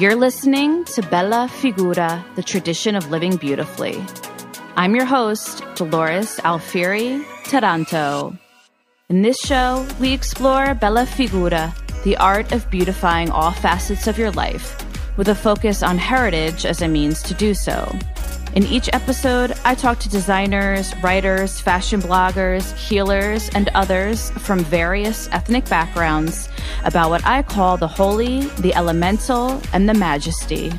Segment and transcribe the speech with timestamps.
[0.00, 4.02] You're listening to Bella Figura, the tradition of living beautifully.
[4.76, 8.34] I'm your host, Dolores Alfieri Taranto.
[9.10, 14.30] In this show, we explore Bella Figura, the art of beautifying all facets of your
[14.30, 14.74] life,
[15.18, 17.94] with a focus on heritage as a means to do so.
[18.56, 25.28] In each episode, I talk to designers, writers, fashion bloggers, healers, and others from various
[25.30, 26.48] ethnic backgrounds
[26.84, 30.72] about what I call the holy, the elemental, and the majesty,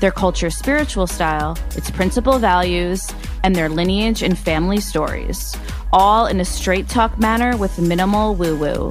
[0.00, 3.06] their culture's spiritual style, its principal values,
[3.44, 5.54] and their lineage and family stories,
[5.92, 8.90] all in a straight talk manner with minimal woo woo.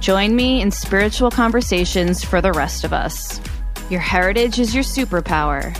[0.00, 3.40] Join me in spiritual conversations for the rest of us.
[3.88, 5.72] Your heritage is your superpower.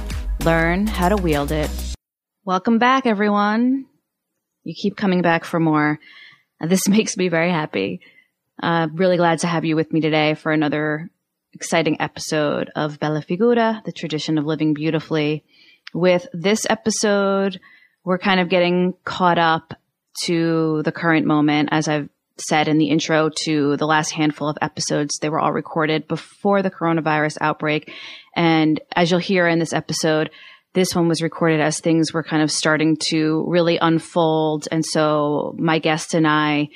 [0.44, 1.70] Learn how to wield it.
[2.44, 3.86] Welcome back, everyone.
[4.64, 6.00] You keep coming back for more.
[6.60, 8.00] This makes me very happy.
[8.60, 11.10] Uh, really glad to have you with me today for another
[11.52, 15.44] exciting episode of Bella Figura, the tradition of living beautifully.
[15.94, 17.60] With this episode,
[18.02, 19.74] we're kind of getting caught up
[20.24, 21.68] to the current moment.
[21.70, 25.52] As I've said in the intro to the last handful of episodes, they were all
[25.52, 27.92] recorded before the coronavirus outbreak.
[28.34, 30.30] And as you'll hear in this episode,
[30.74, 34.66] this one was recorded as things were kind of starting to really unfold.
[34.72, 36.68] And so my guest and I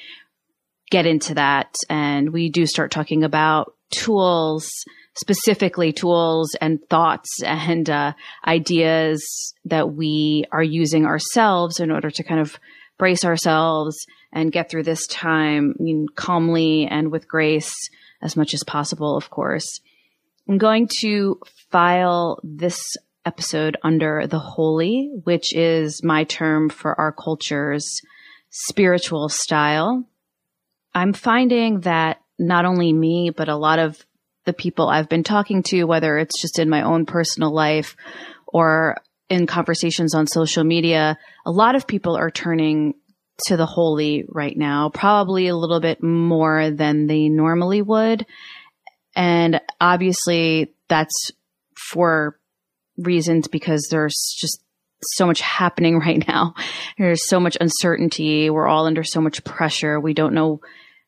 [0.90, 4.68] get into that and we do start talking about tools,
[5.14, 8.12] specifically tools and thoughts and uh,
[8.46, 12.58] ideas that we are using ourselves in order to kind of
[12.98, 13.96] brace ourselves
[14.32, 17.74] and get through this time I mean, calmly and with grace
[18.22, 19.80] as much as possible, of course.
[20.48, 22.80] I'm going to file this
[23.24, 28.00] episode under the holy, which is my term for our culture's
[28.50, 30.08] spiritual style.
[30.94, 34.04] I'm finding that not only me, but a lot of
[34.44, 37.96] the people I've been talking to, whether it's just in my own personal life
[38.46, 42.94] or in conversations on social media, a lot of people are turning
[43.46, 48.24] to the holy right now, probably a little bit more than they normally would.
[49.16, 51.32] And obviously that's
[51.90, 52.38] for
[52.98, 54.62] reasons because there's just
[55.02, 56.54] so much happening right now.
[56.98, 58.50] There's so much uncertainty.
[58.50, 59.98] We're all under so much pressure.
[59.98, 60.60] We don't know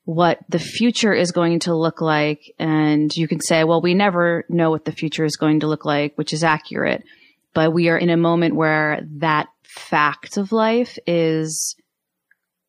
[0.05, 2.55] what the future is going to look like.
[2.59, 5.85] And you can say, well, we never know what the future is going to look
[5.85, 7.05] like, which is accurate.
[7.53, 11.77] But we are in a moment where that fact of life is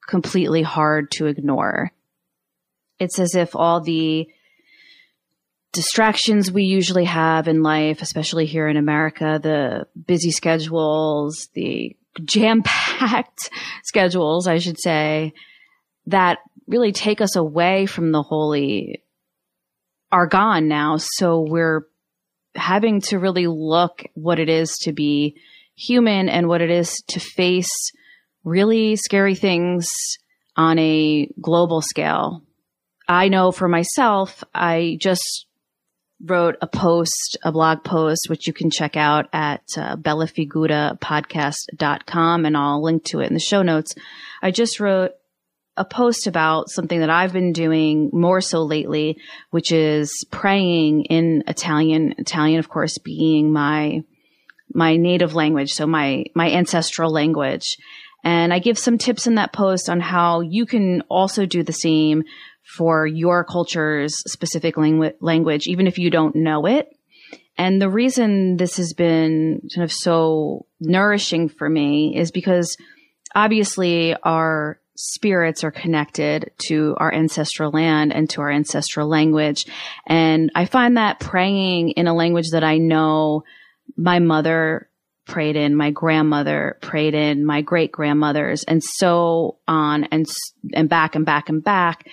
[0.06, 1.92] completely hard to ignore.
[3.00, 4.28] It's as if all the
[5.72, 12.62] distractions we usually have in life, especially here in America, the busy schedules, the jam
[12.64, 13.50] packed
[13.84, 15.34] schedules, I should say,
[16.08, 19.04] that really take us away from the holy
[20.12, 20.98] are gone now.
[20.98, 21.88] So we're
[22.56, 25.38] having to really look what it is to be
[25.76, 27.92] human and what it is to face
[28.44, 29.88] really scary things
[30.56, 32.44] on a global scale.
[33.08, 35.46] I know for myself, I just
[36.24, 42.58] wrote a post, a blog post, which you can check out at uh, bellafigurapodcast.com and
[42.58, 43.96] I'll link to it in the show notes.
[44.42, 45.12] I just wrote
[45.78, 49.18] a post about something that I've been doing more so lately,
[49.52, 52.16] which is praying in Italian.
[52.18, 54.04] Italian, of course, being my
[54.72, 57.78] my native language, so my my ancestral language.
[58.22, 61.72] And I give some tips in that post on how you can also do the
[61.72, 62.26] same
[62.78, 66.88] for your culture's specific langu- language, even if you don't know it.
[67.58, 72.78] And the reason this has been kind of so nourishing for me is because
[73.36, 79.66] obviously our spirits are connected to our ancestral land and to our ancestral language.
[80.06, 83.44] And I find that praying in a language that I know
[83.98, 84.90] my mother
[85.26, 90.28] prayed in, my grandmother prayed in, my great grandmothers, and so on and,
[90.74, 92.06] and back and back and back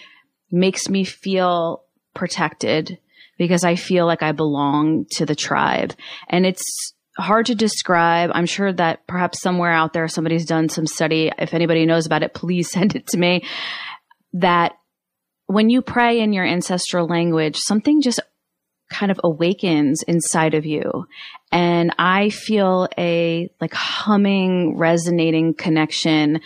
[0.51, 1.83] makes me feel
[2.15, 2.99] protected
[3.39, 5.95] because I feel like I belong to the tribe.
[6.29, 8.31] And it's hard to describe.
[8.33, 11.31] I'm sure that perhaps somewhere out there somebody's done some study.
[11.39, 13.45] If anybody knows about it, please send it to me.
[14.35, 14.73] That
[15.47, 18.21] when you pray in your ancestral language, something just
[18.91, 21.07] kind of awakens inside of you.
[21.51, 26.41] And I feel a like humming, resonating connection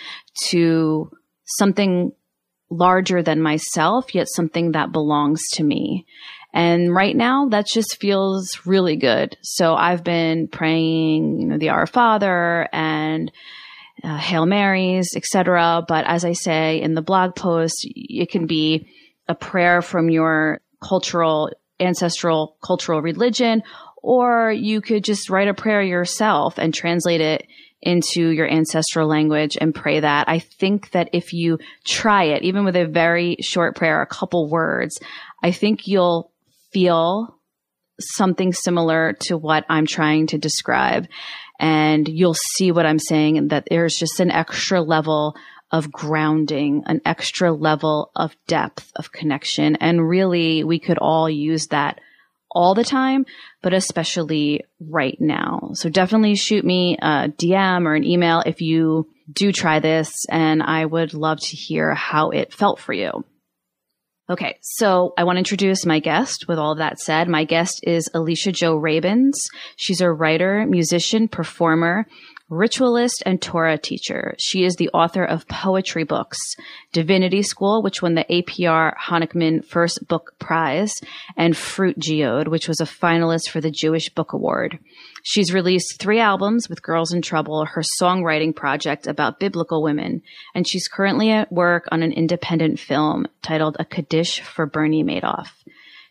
[0.49, 1.11] to
[1.45, 2.13] something
[2.71, 6.07] larger than myself, yet something that belongs to me.
[6.53, 9.37] And right now that just feels really good.
[9.43, 13.31] So I've been praying, you know, the Our Father and
[14.03, 15.85] uh, Hail Marys, etc.
[15.87, 18.89] But as I say in the blog post, it can be
[19.29, 23.63] a prayer from your cultural, ancestral, cultural religion,
[24.03, 27.47] or you could just write a prayer yourself and translate it
[27.83, 30.29] into your ancestral language and pray that.
[30.29, 34.51] I think that if you try it, even with a very short prayer, a couple
[34.51, 34.99] words,
[35.43, 36.31] I think you'll
[36.73, 37.39] feel
[37.99, 41.07] something similar to what I'm trying to describe.
[41.59, 45.37] And you'll see what I'm saying and that there's just an extra level
[45.71, 49.77] of grounding, an extra level of depth of connection.
[49.77, 52.01] And really, we could all use that
[52.51, 53.27] all the time,
[53.63, 55.71] but especially right now.
[55.75, 60.63] So definitely shoot me a DM or an email if you do try this, and
[60.63, 63.25] I would love to hear how it felt for you.
[64.29, 66.47] Okay, so I want to introduce my guest.
[66.47, 69.49] With all that said, my guest is Alicia Jo Rabins.
[69.77, 72.07] She's a writer, musician, performer,
[72.51, 74.35] ritualist and Torah teacher.
[74.39, 76.39] She is the author of poetry books,
[76.93, 80.93] Divinity School, which won the APR Honickman First Book Prize,
[81.37, 84.79] and Fruit Geode, which was a finalist for the Jewish Book Award.
[85.23, 90.23] She's released three albums with Girls in Trouble, her songwriting project about biblical women,
[90.55, 95.51] and she's currently at work on an independent film titled A Kaddish for Bernie Madoff.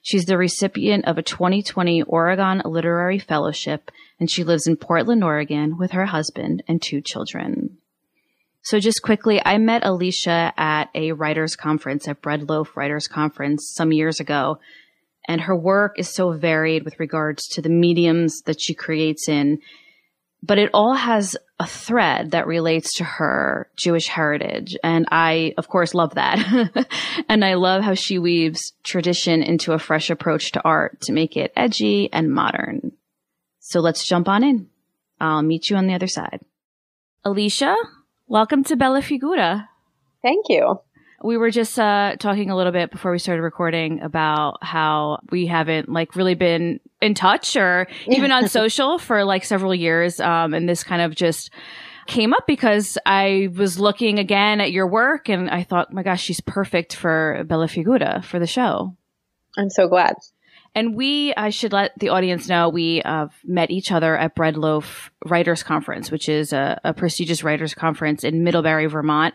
[0.01, 5.77] She's the recipient of a 2020 Oregon Literary Fellowship and she lives in Portland, Oregon
[5.77, 7.77] with her husband and two children.
[8.61, 13.71] So just quickly, I met Alicia at a writers conference at Bread Loaf Writers Conference
[13.73, 14.59] some years ago.
[15.27, 19.59] And her work is so varied with regards to the mediums that she creates in,
[20.41, 24.75] but it all has a thread that relates to her Jewish heritage.
[24.83, 26.87] And I, of course, love that.
[27.29, 31.37] and I love how she weaves tradition into a fresh approach to art to make
[31.37, 32.93] it edgy and modern.
[33.69, 34.67] So let's jump on in.
[35.21, 36.39] I'll meet you on the other side.
[37.23, 37.75] Alicia,
[38.25, 39.67] welcome to Bella Figura.
[40.23, 40.79] Thank you.
[41.23, 45.45] We were just uh, talking a little bit before we started recording about how we
[45.45, 50.19] haven't like really been in touch or even on social for like several years.
[50.19, 51.51] Um, and this kind of just
[52.07, 56.23] came up because I was looking again at your work and I thought, my gosh,
[56.23, 58.97] she's perfect for Bella Figura for the show.
[59.55, 60.15] I'm so glad.
[60.75, 64.55] And we, I should let the audience know, we uh, met each other at Bread
[64.55, 69.33] Loaf Writers Conference, which is a, a prestigious writers conference in Middlebury, Vermont.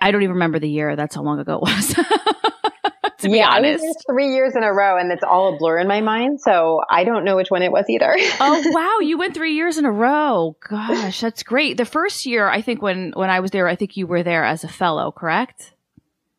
[0.00, 0.96] I don't even remember the year.
[0.96, 1.94] That's how long ago it was.
[3.22, 3.82] to be yeah, honest.
[3.82, 6.40] I was three years in a row, and it's all a blur in my mind.
[6.40, 8.14] So I don't know which one it was either.
[8.40, 10.56] oh wow, you went three years in a row.
[10.68, 11.76] Gosh, that's great.
[11.76, 14.44] The first year, I think when when I was there, I think you were there
[14.44, 15.72] as a fellow, correct?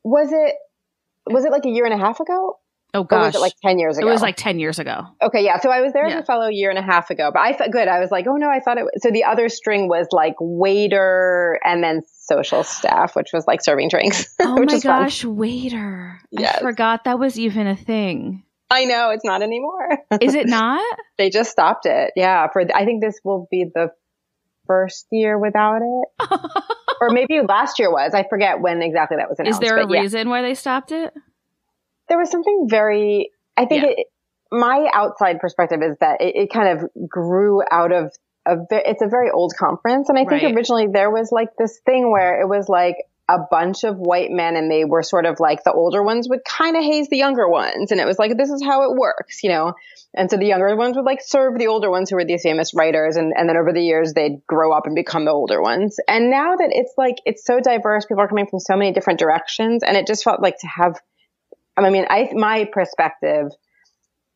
[0.04, 0.56] Was it
[1.32, 2.60] was it like a year and a half ago?
[2.96, 4.08] Oh gosh, or was it like ten years ago?
[4.08, 5.08] It was like ten years ago.
[5.22, 5.60] Okay, yeah.
[5.60, 6.18] So I was there Yeah.
[6.18, 7.88] as a fellow a year and a half ago, but I felt good.
[7.88, 8.84] I was like, oh no, I thought it.
[8.84, 13.64] Was, so the other string was like waiter and then social staff, which was like
[13.64, 14.34] serving drinks.
[14.40, 15.04] Oh which my is fun.
[15.04, 16.20] gosh, waiter!
[16.32, 16.58] Yes.
[16.58, 18.44] I forgot that was even a thing.
[18.70, 20.00] I know it's not anymore.
[20.22, 20.82] Is it not?
[21.18, 22.12] they just stopped it.
[22.16, 23.90] Yeah, for I think this will be the
[24.68, 26.30] first year without it,
[27.02, 28.14] or maybe last year was.
[28.14, 29.62] I forget when exactly that was announced.
[29.62, 30.02] Is there a but yeah.
[30.02, 31.14] reason why they stopped it?
[32.10, 33.90] There was something very i think Yeah.
[33.98, 34.08] it,
[34.52, 38.12] my outside perspective is that it, it kind of grew out of
[38.46, 40.10] a it's a very old conference.
[40.10, 40.56] And i think Right.
[40.56, 42.98] originally there was like this thing where it was like
[43.30, 46.44] a bunch of white men and they were sort of like the older ones would
[46.44, 47.92] kind of haze the younger ones.
[47.92, 49.74] And it was like this is how it works you know?
[50.14, 52.74] And so the younger ones would like serve the older ones who were these famous
[52.76, 53.16] writers.
[53.16, 55.98] And, and then over the years they'd grow up and become the older ones.
[56.08, 59.20] And now that it's like it's so diverse people are coming from so many different
[59.20, 59.82] directions.
[59.84, 61.00] And it just felt like to have
[61.78, 63.48] I mean, I my perspective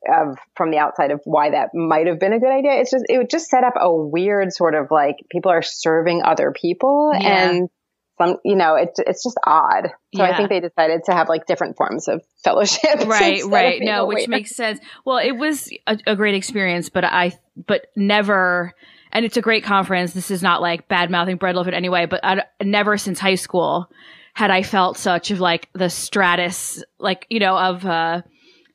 [0.07, 2.73] of from the outside of why that might have been a good idea.
[2.79, 6.21] It's just it would just set up a weird sort of like people are serving
[6.23, 7.49] other people Yeah.
[7.51, 7.69] and
[8.17, 9.87] some you know it, it's just odd.
[10.15, 10.31] So Yeah.
[10.31, 12.99] I think they decided to have like different forms of fellowship.
[13.05, 14.29] right right no which waiter.
[14.29, 17.33] makes sense well it was a, a great experience but i
[17.67, 18.73] but never
[19.11, 21.89] and it's a great conference this is not like bad mouthing Bread Loaf in any
[21.89, 23.89] way but I, never since high school
[24.37, 28.21] had i felt such of like the stratus like you know of uh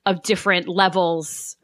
[0.04, 1.57] of different levels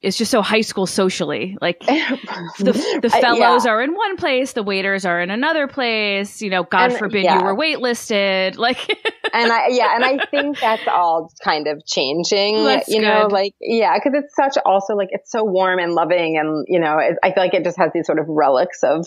[0.00, 3.70] it's just so high school socially like the, the I- fellows yeah.
[3.70, 7.24] are in one place the waiters are in another place you know god And- forbid
[7.24, 7.40] yeah.
[7.40, 8.78] you were waitlisted like
[9.32, 12.64] and I yeah, and I think that's all kind of changing.
[12.64, 16.36] That's you know, like yeah, because it's such also like it's so warm and loving,
[16.36, 19.06] and you know, it, I feel like it just has these sort of relics of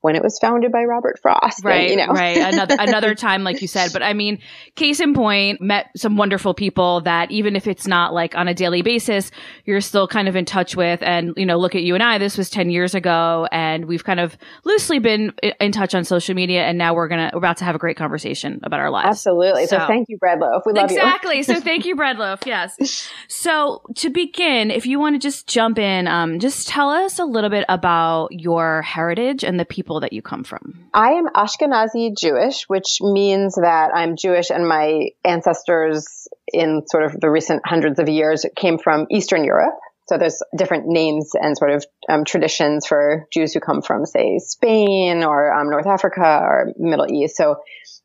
[0.00, 1.64] when it was founded by Robert Frost.
[1.64, 2.12] Right, and, you know.
[2.12, 2.36] right.
[2.36, 3.92] Another another time, like you said.
[3.92, 4.38] But I mean,
[4.76, 8.54] case in point, met some wonderful people that even if it's not like on a
[8.54, 9.30] daily basis,
[9.64, 11.02] you're still kind of in touch with.
[11.02, 12.18] And you know, look at you and I.
[12.18, 16.34] This was ten years ago, and we've kind of loosely been in touch on social
[16.34, 16.64] media.
[16.64, 19.08] And now we're gonna we're about to have a great conversation about our lives.
[19.08, 19.66] Absolutely.
[19.66, 20.62] So, so thank you, Bread Loaf.
[20.64, 21.36] We love exactly.
[21.36, 21.40] you.
[21.40, 21.54] Exactly.
[21.54, 22.40] so thank you, Bread Loaf.
[22.46, 23.10] Yes.
[23.28, 27.24] So to begin, if you want to just jump in, um, just tell us a
[27.24, 30.88] little bit about your heritage and the people people that you come from?
[30.94, 37.20] I am Ashkenazi Jewish, which means that I'm Jewish and my ancestors in sort of
[37.20, 39.74] the recent hundreds of years came from Eastern Europe.
[40.06, 44.38] So there's different names and sort of um, traditions for Jews who come from, say,
[44.38, 47.36] Spain or um, North Africa or Middle East.
[47.36, 47.56] So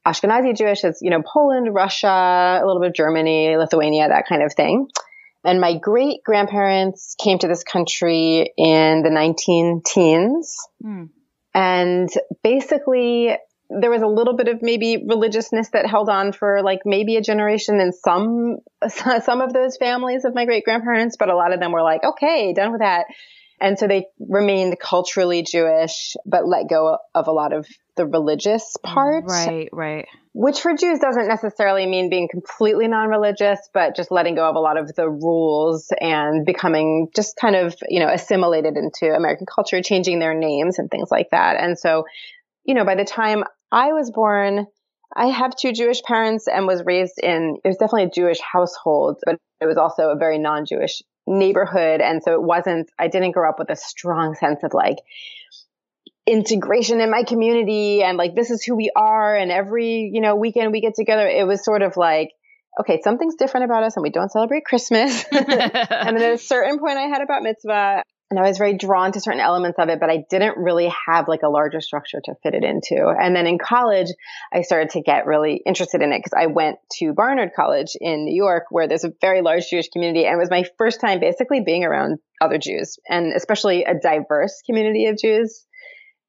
[0.07, 4.41] Ashkenazi Jewish is, you know, Poland, Russia, a little bit of Germany, Lithuania, that kind
[4.41, 4.87] of thing.
[5.43, 10.57] And my great grandparents came to this country in the 19 teens.
[10.83, 11.09] Mm.
[11.55, 12.09] And
[12.43, 13.35] basically,
[13.69, 17.21] there was a little bit of maybe religiousness that held on for like maybe a
[17.21, 18.57] generation in some
[19.23, 22.03] some of those families of my great grandparents, but a lot of them were like,
[22.03, 23.05] okay, done with that.
[23.59, 27.65] And so they remained culturally Jewish, but let go of a lot of
[27.95, 29.25] the religious part.
[29.27, 30.07] Right, right.
[30.33, 34.59] Which for Jews doesn't necessarily mean being completely non-religious, but just letting go of a
[34.59, 39.81] lot of the rules and becoming just kind of, you know, assimilated into American culture,
[39.81, 41.55] changing their names and things like that.
[41.57, 42.03] And so,
[42.65, 44.67] you know, by the time I was born,
[45.15, 49.19] I have two Jewish parents and was raised in, it was definitely a Jewish household,
[49.25, 52.01] but it was also a very non-Jewish neighborhood.
[52.01, 54.97] And so it wasn't, I didn't grow up with a strong sense of like
[56.27, 59.35] integration in my community and like this is who we are.
[59.35, 61.27] And every, you know, weekend we get together.
[61.27, 62.31] It was sort of like,
[62.79, 65.25] okay, something's different about us and we don't celebrate Christmas.
[65.31, 69.11] and at a certain point I had a bat mitzvah and I was very drawn
[69.11, 72.33] to certain elements of it, but I didn't really have like a larger structure to
[72.41, 73.07] fit it into.
[73.07, 74.07] And then in college,
[74.51, 78.25] I started to get really interested in it because I went to Barnard College in
[78.25, 81.19] New York, where there's a very large Jewish community, and it was my first time
[81.19, 85.63] basically being around other Jews, and especially a diverse community of Jews.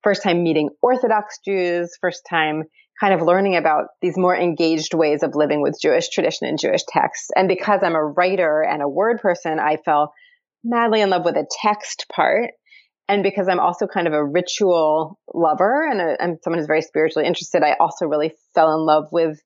[0.03, 2.65] First time meeting Orthodox Jews, first time
[3.01, 6.83] kind of learning about these more engaged ways of living with Jewish tradition and Jewish
[6.89, 7.31] texts.
[7.35, 10.13] And because I'm a writer and a word person, I fell
[10.65, 12.53] madly in love with the text part.
[13.09, 17.63] And because I'm also kind of a ritual lover and someone who's very spiritually interested,
[17.63, 19.39] I also really fell in love with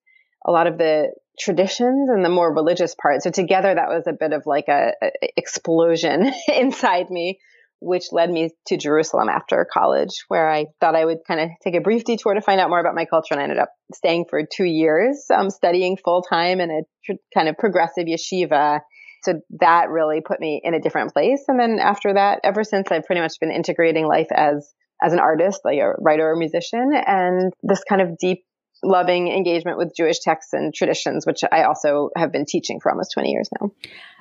[0.46, 3.22] a lot of the traditions and the more religious part.
[3.22, 7.38] So together that was a bit of like a, a explosion inside me,
[7.80, 11.74] which led me to Jerusalem after college, where I thought I would kind of take
[11.74, 13.32] a brief detour to find out more about my culture.
[13.32, 17.18] And I ended up staying for two years, um, studying full time in a tr-
[17.34, 18.80] kind of progressive yeshiva
[19.22, 21.44] so that really put me in a different place.
[21.48, 24.72] And then after that, ever since I've pretty much been integrating life as,
[25.02, 28.44] as an artist, like a writer or musician and this kind of deep
[28.82, 33.12] loving engagement with Jewish texts and traditions, which I also have been teaching for almost
[33.12, 33.70] 20 years now.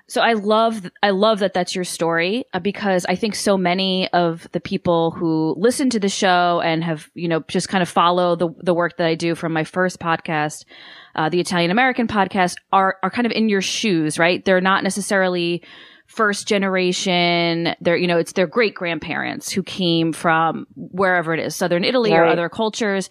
[0.09, 4.07] So I love I love that that's your story uh, because I think so many
[4.11, 7.89] of the people who listen to the show and have you know just kind of
[7.89, 10.65] follow the the work that I do from my first podcast,
[11.13, 14.43] uh, the Italian American podcast, are are kind of in your shoes, right?
[14.43, 15.61] They're not necessarily
[16.09, 21.55] first generation they're you know it's their great grandparents who came from wherever it is
[21.55, 22.21] southern italy right.
[22.21, 23.09] or other cultures.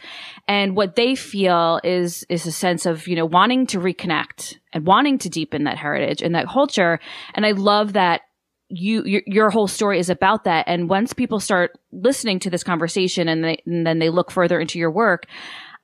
[0.48, 4.84] And what they feel is is a sense of you know wanting to reconnect and
[4.84, 6.98] wanting to deepen that heritage and that culture.
[7.34, 8.22] And i love that
[8.68, 10.64] you your, your whole story is about that.
[10.66, 14.60] And once people start listening to this conversation and, they, and then they look further
[14.60, 15.24] into your work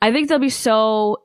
[0.02, 1.22] i think they'll be so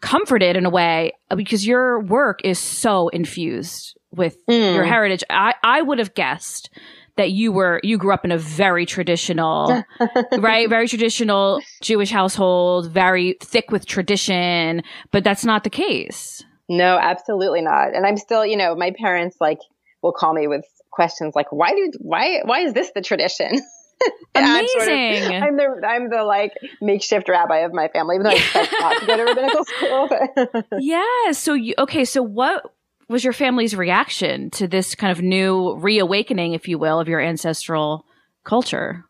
[0.00, 4.74] comforted in a way because your work is so infused with mm.
[4.74, 5.24] your heritage.
[5.30, 6.70] I, I would have guessed
[7.16, 9.84] that you were you grew up in a very traditional
[10.38, 16.96] right very traditional jewish household very thick with tradition but that's not the case no
[16.98, 19.58] absolutely not and i'm still you know my parents like
[20.02, 23.60] will call me with questions like why did why why is this the tradition
[24.34, 24.46] Amazing.
[24.46, 28.30] I'm, sort of, I'm, the I'm the like makeshift rabbi of my family, even though
[28.30, 30.08] I expect not to go to rabbinical school.
[30.08, 30.66] But.
[30.80, 31.32] yeah.
[31.32, 32.04] So you okay?
[32.04, 32.62] So what
[33.10, 37.20] was your family's reaction to this kind of new reawakening, if you will, of your
[37.20, 38.06] ancestral
[38.44, 39.04] culture?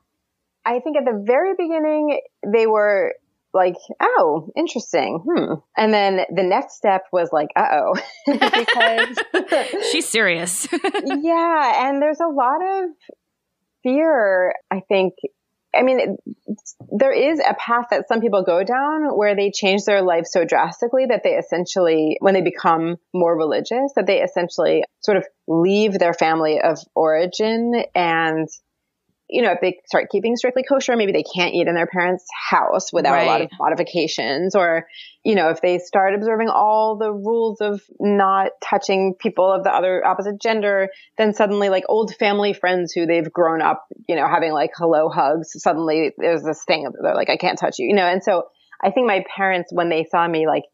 [0.64, 3.14] I think at the very beginning, they were
[3.52, 5.22] like, oh, interesting.
[5.28, 5.54] Hmm.
[5.76, 7.94] And then the next step was like, uh oh.
[8.26, 10.66] because she's serious.
[11.04, 11.88] yeah.
[11.88, 12.90] And there's a lot of
[13.82, 15.14] fear, I think,
[15.74, 16.16] I mean,
[16.90, 20.44] there is a path that some people go down where they change their life so
[20.44, 25.98] drastically that they essentially, when they become more religious, that they essentially sort of leave
[25.98, 28.48] their family of origin and
[29.30, 32.26] you know, if they start keeping strictly kosher, maybe they can't eat in their parents'
[32.50, 33.24] house without right.
[33.24, 34.54] a lot of modifications.
[34.54, 34.86] Or,
[35.24, 39.70] you know, if they start observing all the rules of not touching people of the
[39.70, 44.26] other opposite gender, then suddenly like old family friends who they've grown up, you know,
[44.26, 47.86] having like hello hugs, suddenly there's this thing of they're like, I can't touch you,
[47.86, 48.48] you know, and so
[48.82, 50.64] I think my parents, when they saw me like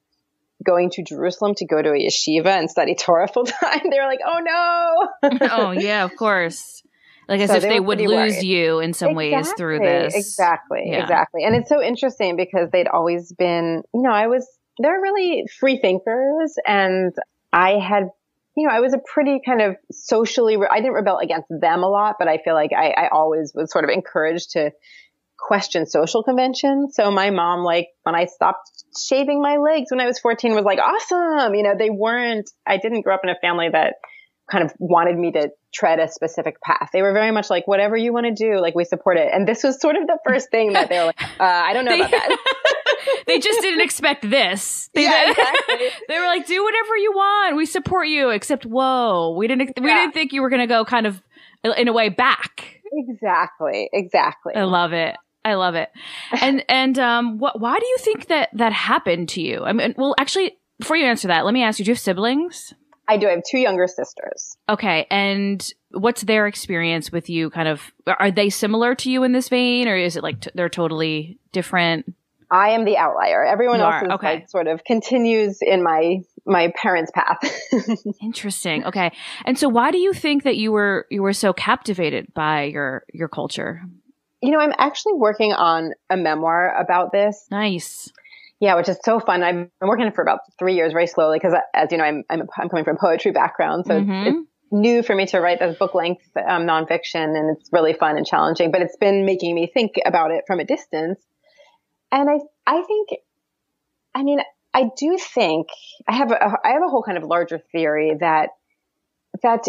[0.64, 4.06] going to Jerusalem to go to a yeshiva and study Torah full time, they were
[4.06, 5.38] like, oh no.
[5.50, 6.82] oh, yeah, of course.
[7.28, 8.42] Like as so if they, they would lose worried.
[8.42, 10.14] you in some exactly, ways through this.
[10.14, 11.02] Exactly, yeah.
[11.02, 11.44] exactly.
[11.44, 14.46] And it's so interesting because they'd always been, you know, I was,
[14.78, 17.12] they're really free thinkers and
[17.52, 18.10] I had
[18.56, 21.88] you know, I was a pretty kind of socially, I didn't rebel against them a
[21.88, 24.70] lot, but I feel like I, I always was sort of encouraged to
[25.38, 26.94] question social conventions.
[26.96, 30.64] So my mom, like when I stopped shaving my legs when I was 14 was
[30.64, 31.54] like, awesome.
[31.54, 33.96] You know, they weren't, I didn't grow up in a family that
[34.50, 36.90] kind of wanted me to tread a specific path.
[36.92, 39.28] They were very much like, whatever you want to do, like we support it.
[39.32, 41.84] And this was sort of the first thing that they were like, uh, I don't
[41.84, 42.38] know they, about that.
[43.26, 44.88] they just didn't expect this.
[44.94, 45.88] They, yeah, exactly.
[46.08, 47.56] they were like, do whatever you want.
[47.56, 48.30] We support you.
[48.30, 50.02] Except, whoa, we didn't, we yeah.
[50.02, 51.20] didn't think you were going to go kind of
[51.64, 52.80] in a way back.
[52.92, 53.90] Exactly.
[53.92, 54.54] Exactly.
[54.54, 55.16] I love it.
[55.44, 55.90] I love it.
[56.40, 57.60] And and um, what?
[57.60, 59.62] Why do you think that that happened to you?
[59.62, 62.00] I mean, well, actually, before you answer that, let me ask you: Do you have
[62.00, 62.74] siblings?
[63.08, 63.28] I do.
[63.28, 64.56] I have two younger sisters.
[64.68, 67.50] Okay, and what's their experience with you?
[67.50, 70.50] Kind of, are they similar to you in this vein, or is it like t-
[70.54, 72.14] they're totally different?
[72.50, 73.44] I am the outlier.
[73.44, 74.34] Everyone you else is okay.
[74.34, 77.38] like sort of continues in my my parents' path.
[78.22, 78.84] Interesting.
[78.84, 79.10] Okay.
[79.44, 83.04] And so why do you think that you were you were so captivated by your
[83.12, 83.82] your culture?
[84.42, 87.46] You know, I'm actually working on a memoir about this.
[87.50, 88.12] Nice.
[88.60, 89.42] Yeah, which is so fun.
[89.42, 92.24] I've been working on for about three years, very slowly, because as you know, I'm,
[92.30, 94.10] I'm, I'm coming from a poetry background, so mm-hmm.
[94.10, 97.92] it's, it's, new for me to write this book length um, nonfiction, and it's really
[97.92, 98.72] fun and challenging.
[98.72, 101.20] But it's been making me think about it from a distance,
[102.10, 103.10] and I I think,
[104.14, 104.40] I mean,
[104.74, 105.68] I do think
[106.08, 108.50] I have a I have a whole kind of larger theory that
[109.42, 109.66] that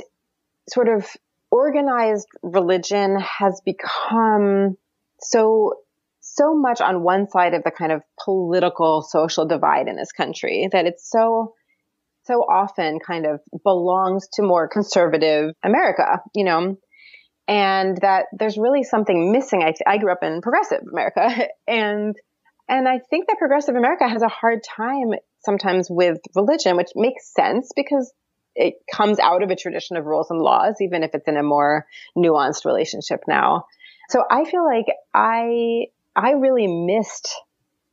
[0.70, 1.08] sort of
[1.52, 4.78] organized religion has become
[5.20, 5.76] so
[6.38, 10.70] so much on one side of the kind of political social divide in this country
[10.72, 11.54] that it's so
[12.24, 16.78] so often kind of belongs to more conservative America, you know,
[17.48, 19.64] and that there's really something missing.
[19.64, 22.16] I, I grew up in progressive America and
[22.70, 25.14] and I think that progressive America has a hard time
[25.46, 28.12] sometimes with religion, which makes sense because
[28.56, 31.44] it comes out of a tradition of rules and laws, even if it's in a
[31.44, 31.86] more
[32.18, 33.66] nuanced relationship now.
[34.10, 35.86] So I feel like I,
[36.18, 37.34] I really missed,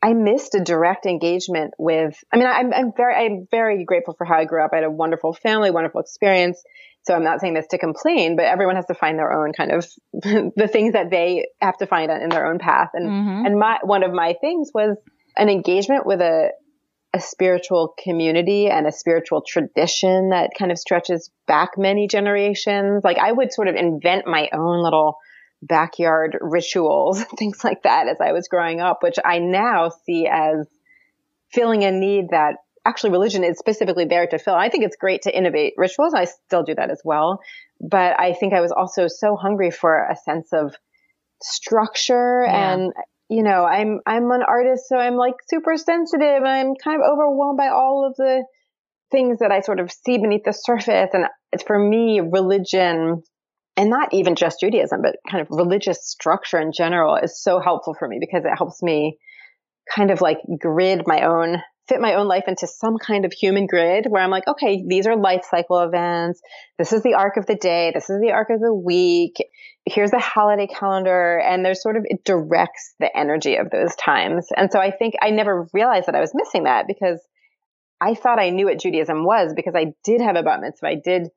[0.03, 4.25] I missed a direct engagement with, I mean, I'm, I'm very, I'm very grateful for
[4.25, 4.71] how I grew up.
[4.73, 6.63] I had a wonderful family, wonderful experience.
[7.03, 9.73] So I'm not saying this to complain, but everyone has to find their own kind
[9.73, 12.91] of the things that they have to find in their own path.
[12.95, 13.47] And, mm-hmm.
[13.47, 14.97] and my, one of my things was
[15.37, 16.49] an engagement with a,
[17.13, 23.05] a spiritual community and a spiritual tradition that kind of stretches back many generations.
[23.05, 25.19] Like I would sort of invent my own little
[25.67, 30.67] backyard rituals, things like that as I was growing up, which I now see as
[31.53, 34.55] filling a need that actually religion is specifically there to fill.
[34.55, 36.15] I think it's great to innovate rituals.
[36.15, 37.41] I still do that as well.
[37.81, 40.75] But I think I was also so hungry for a sense of
[41.43, 42.73] structure yeah.
[42.73, 42.93] and
[43.29, 47.11] you know, I'm I'm an artist, so I'm like super sensitive and I'm kind of
[47.11, 48.45] overwhelmed by all of the
[49.11, 51.11] things that I sort of see beneath the surface.
[51.13, 51.25] And
[51.67, 53.23] for me, religion
[53.77, 57.95] and not even just Judaism, but kind of religious structure in general is so helpful
[57.99, 59.19] for me because it helps me
[59.93, 61.59] kind of like grid my own
[61.89, 65.07] fit my own life into some kind of human grid where I'm like, okay, these
[65.07, 66.41] are life cycle events.
[66.79, 67.91] This is the arc of the day.
[67.95, 69.37] This is the arc of the week.
[69.85, 71.39] Here's the holiday calendar.
[71.39, 74.47] And there's sort of, it directs the energy of those times.
[74.57, 77.21] And so I think I never realized that I was missing that because
[78.01, 80.87] I thought I knew what Judaism was because I did have a bat mitzvah.
[80.87, 81.29] I did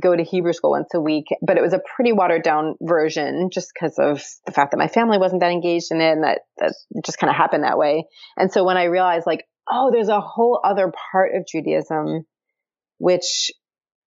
[0.00, 3.50] go to Hebrew school once a week, but it was a pretty watered down version
[3.52, 6.40] just because of the fact that my family wasn't that engaged in it and that,
[6.58, 6.74] that
[7.04, 8.06] just kind of happened that way.
[8.36, 12.24] And so when I realized like, oh, there's a whole other part of Judaism
[12.98, 13.50] which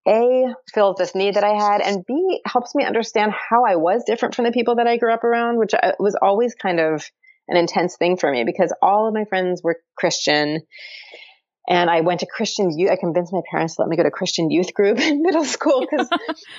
[0.07, 4.05] A fills this need that I had and B helps me understand how I was
[4.07, 7.05] different from the people that I grew up around, which uh, was always kind of
[7.49, 10.61] an intense thing for me because all of my friends were Christian
[11.67, 12.91] and I went to Christian youth.
[12.91, 15.81] I convinced my parents to let me go to Christian youth group in middle school
[15.81, 16.09] because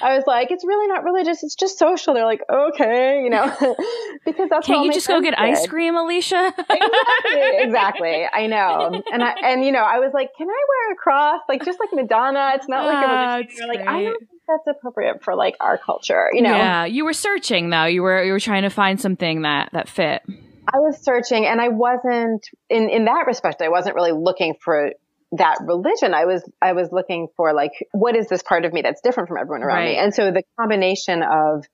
[0.01, 1.43] I was like, it's really not religious.
[1.43, 2.13] It's just social.
[2.13, 3.45] They're like, okay, you know,
[4.25, 5.39] because that's Can't you just go get did.
[5.39, 6.53] ice cream, Alicia?
[6.57, 8.25] exactly, exactly.
[8.31, 9.01] I know.
[9.11, 11.41] And I, and you know, I was like, can I wear a cross?
[11.47, 12.53] Like, just like Madonna.
[12.55, 13.57] It's not like a ah, religious.
[13.59, 16.55] You're like, I don't think that's appropriate for like our culture, you know?
[16.55, 16.85] Yeah.
[16.85, 17.85] You were searching though.
[17.85, 20.23] You were, you were trying to find something that, that fit.
[20.73, 24.91] I was searching and I wasn't in, in that respect, I wasn't really looking for
[25.33, 26.13] that religion.
[26.13, 29.27] I was, I was looking for like, what is this part of me that's different
[29.27, 29.95] from everyone around right.
[29.95, 29.97] me?
[29.97, 31.65] And so the combination of,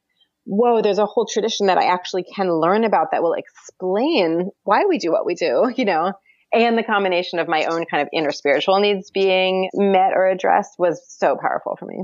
[0.46, 4.86] whoa, there's a whole tradition that I actually can learn about that will explain why
[4.88, 6.14] we do what we do, you know,
[6.54, 10.76] and the combination of my own kind of inner spiritual needs being met or addressed
[10.78, 12.04] was so powerful for me.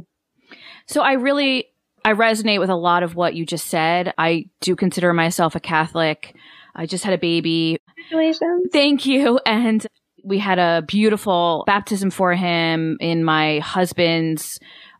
[0.86, 1.67] So I really,
[2.06, 4.13] I resonate with a lot of what you just said.
[4.17, 6.36] I do consider myself a Catholic.
[6.78, 7.80] I just had a baby.
[8.10, 8.70] Congratulations.
[8.72, 9.40] Thank you.
[9.46, 9.86] And
[10.24, 14.60] we had a beautiful baptism for him in my husband's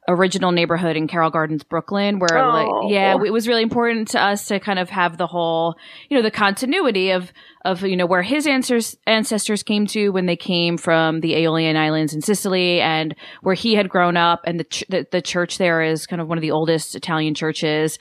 [0.10, 2.50] original neighborhood in Carroll Gardens, Brooklyn, where oh.
[2.50, 5.76] like, yeah, it was really important to us to kind of have the whole,
[6.10, 7.34] you know, the continuity of,
[7.66, 11.76] of, you know, where his ancestors, ancestors came to when they came from the Aeolian
[11.76, 14.42] Islands in Sicily and where he had grown up.
[14.46, 17.36] And the, ch- the, the church there is kind of one of the oldest Italian
[17.36, 18.00] churches.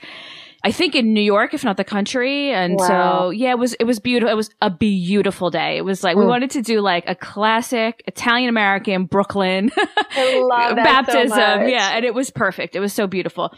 [0.63, 2.51] I think in New York, if not the country.
[2.51, 2.87] And wow.
[2.87, 4.31] so, yeah, it was, it was beautiful.
[4.31, 5.77] It was a beautiful day.
[5.77, 6.21] It was like, mm.
[6.21, 9.71] we wanted to do like a classic Italian American Brooklyn
[10.15, 11.29] baptism.
[11.29, 11.91] So yeah.
[11.95, 12.75] And it was perfect.
[12.75, 13.53] It was so beautiful.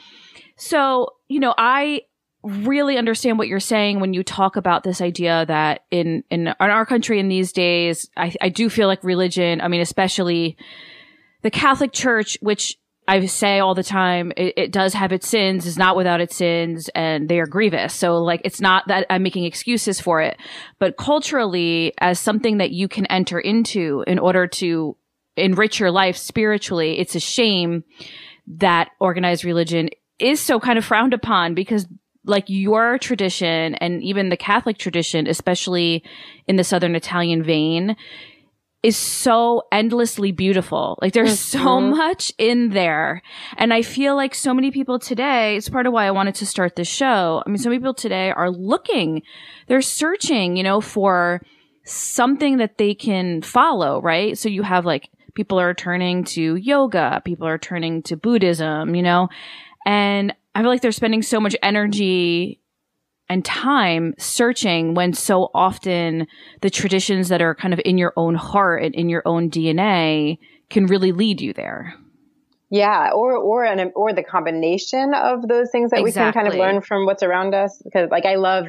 [0.57, 2.01] So, you know, I
[2.43, 6.53] really understand what you're saying when you talk about this idea that in, in, in
[6.59, 10.57] our country in these days, I, I do feel like religion, I mean, especially
[11.41, 12.77] the Catholic Church, which
[13.09, 16.35] I say all the time, it, it, does have its sins, is not without its
[16.35, 17.91] sins, and they are grievous.
[17.91, 20.37] So, like, it's not that I'm making excuses for it,
[20.77, 24.95] but culturally, as something that you can enter into in order to
[25.35, 27.83] enrich your life spiritually, it's a shame
[28.45, 31.87] that organized religion is so kind of frowned upon because
[32.25, 36.03] like your tradition and even the Catholic tradition, especially
[36.47, 37.95] in the Southern Italian vein,
[38.81, 40.97] is so endlessly beautiful.
[41.01, 41.63] Like there's mm-hmm.
[41.63, 43.21] so much in there.
[43.57, 46.45] And I feel like so many people today, it's part of why I wanted to
[46.45, 47.43] start this show.
[47.45, 49.23] I mean, so many people today are looking,
[49.67, 51.41] they're searching, you know, for
[51.83, 54.37] something that they can follow, right?
[54.37, 59.03] So you have like people are turning to yoga, people are turning to Buddhism, you
[59.03, 59.27] know,
[59.85, 62.59] and I feel like they're spending so much energy
[63.29, 66.27] and time searching when so often
[66.61, 70.39] the traditions that are kind of in your own heart and in your own DNA
[70.69, 71.93] can really lead you there.
[72.71, 76.03] Yeah, or or an, or the combination of those things that exactly.
[76.03, 77.81] we can kind of learn from what's around us.
[77.83, 78.65] Because like I love,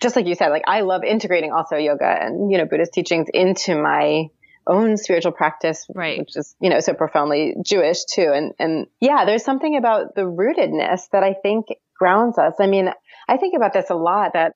[0.00, 3.28] just like you said, like I love integrating also yoga and you know Buddhist teachings
[3.32, 4.28] into my
[4.66, 6.18] own spiritual practice, right.
[6.18, 8.30] which is you know so profoundly Jewish too.
[8.34, 11.66] And and yeah, there's something about the rootedness that I think
[11.98, 12.54] grounds us.
[12.60, 12.90] I mean,
[13.28, 14.52] I think about this a lot that,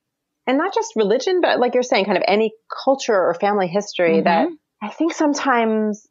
[0.46, 2.52] and not just religion, but like you're saying, kind of any
[2.84, 4.24] culture or family history mm-hmm.
[4.24, 4.48] that
[4.80, 6.06] I think sometimes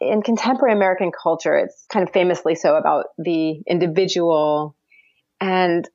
[0.00, 4.76] in contemporary American culture, it's kind of famously so about the individual
[5.40, 5.88] and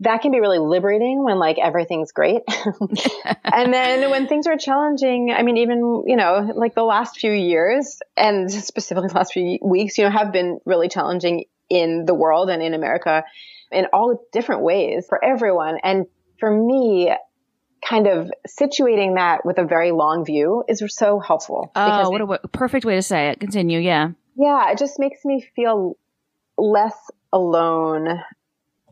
[0.00, 2.42] that can be really liberating when like everything's great.
[3.44, 7.30] and then when things are challenging, I mean, even, you know, like the last few
[7.30, 12.14] years and specifically the last few weeks, you know, have been really challenging in the
[12.14, 13.24] world and in America
[13.74, 15.78] in all different ways for everyone.
[15.82, 16.06] And
[16.38, 17.12] for me,
[17.86, 21.70] kind of situating that with a very long view is so helpful.
[21.76, 23.40] Oh, what a w- perfect way to say it.
[23.40, 23.78] Continue.
[23.78, 24.10] Yeah.
[24.36, 24.70] Yeah.
[24.70, 25.96] It just makes me feel
[26.56, 26.96] less
[27.32, 28.20] alone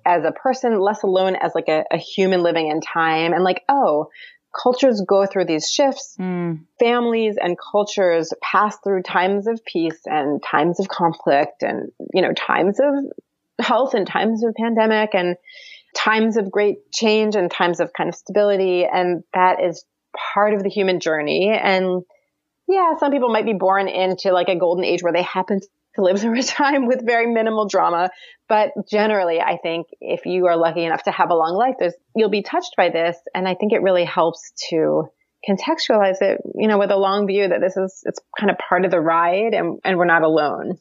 [0.04, 3.62] as a person, less alone as like a, a human living in time and like,
[3.68, 4.08] oh,
[4.62, 6.16] cultures go through these shifts.
[6.20, 6.64] Mm.
[6.78, 12.32] Families and cultures pass through times of peace and times of conflict and, you know,
[12.32, 12.94] times of
[13.60, 15.36] health in times of pandemic and
[15.96, 18.84] times of great change and times of kind of stability.
[18.84, 19.84] And that is
[20.34, 21.50] part of the human journey.
[21.50, 22.02] And
[22.68, 25.60] yeah, some people might be born into like a golden age where they happen
[25.94, 28.10] to live through a time with very minimal drama.
[28.48, 31.94] But generally, I think if you are lucky enough to have a long life, there's,
[32.16, 33.16] you'll be touched by this.
[33.34, 35.08] And I think it really helps to
[35.48, 38.84] contextualize it, you know, with a long view that this is, it's kind of part
[38.84, 40.78] of the ride and, and we're not alone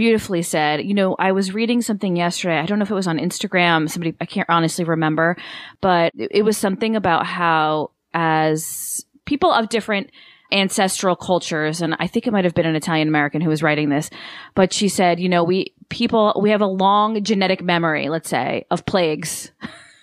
[0.00, 0.82] beautifully said.
[0.82, 2.56] You know, I was reading something yesterday.
[2.56, 3.90] I don't know if it was on Instagram.
[3.90, 5.36] Somebody, I can't honestly remember,
[5.82, 10.10] but it was something about how as people of different
[10.50, 13.90] ancestral cultures, and I think it might have been an Italian American who was writing
[13.90, 14.08] this,
[14.54, 18.64] but she said, you know, we people, we have a long genetic memory, let's say,
[18.70, 19.52] of plagues.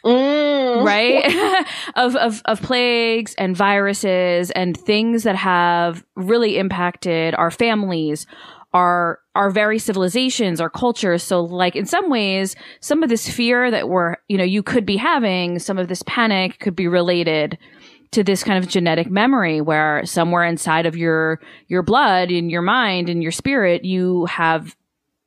[0.05, 0.85] Mm.
[0.85, 1.65] right?
[1.95, 8.27] of, of, of plagues and viruses and things that have really impacted our families,
[8.77, 11.23] our, our very civilizations, our cultures.
[11.23, 14.85] So like in some ways, some of this fear that we're, you know, you could
[14.85, 17.57] be having, some of this panic could be related
[18.11, 22.61] to this kind of genetic memory where somewhere inside of your, your blood, in your
[22.61, 24.75] mind, in your spirit, you have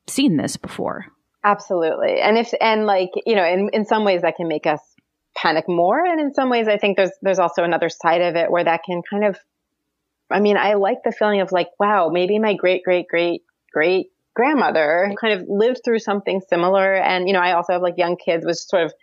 [0.07, 1.05] seen this before.
[1.43, 2.21] Absolutely.
[2.21, 4.81] And if, and like, you know, in, in some ways that can make us
[5.35, 6.03] panic more.
[6.05, 8.81] And in some ways, I think there's, there's also another side of it where that
[8.85, 9.37] can kind of,
[10.31, 13.41] I mean, I like the feeling of like, wow, maybe my great, great, great,
[13.73, 16.93] great grandmother kind of lived through something similar.
[16.93, 18.93] And, you know, I also have like young kids, was sort of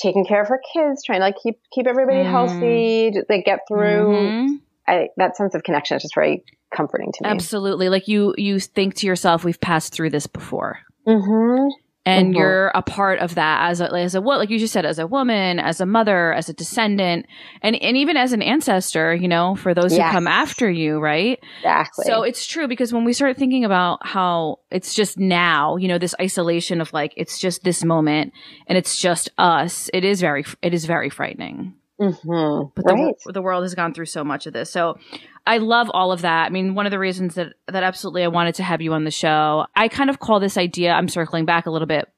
[0.00, 2.30] taking care of her kids, trying to like keep, keep everybody mm.
[2.30, 4.06] healthy, they get through.
[4.06, 4.54] Mm-hmm.
[4.88, 7.30] I, that sense of connection is just very comforting to me.
[7.30, 7.88] Absolutely.
[7.88, 10.80] Like you, you think to yourself, we've passed through this before.
[11.06, 11.68] Mm-hmm
[12.04, 12.38] and mm-hmm.
[12.38, 14.98] you're a part of that as a as a what like you just said as
[14.98, 17.26] a woman as a mother as a descendant
[17.62, 20.06] and and even as an ancestor you know for those yes.
[20.06, 24.04] who come after you right exactly so it's true because when we start thinking about
[24.06, 28.32] how it's just now you know this isolation of like it's just this moment
[28.66, 32.70] and it's just us it is very it is very frightening mm-hmm.
[32.74, 33.14] but right.
[33.24, 34.98] the, the world has gone through so much of this so
[35.46, 36.46] I love all of that.
[36.46, 39.04] I mean, one of the reasons that, that absolutely I wanted to have you on
[39.04, 42.08] the show, I kind of call this idea, I'm circling back a little bit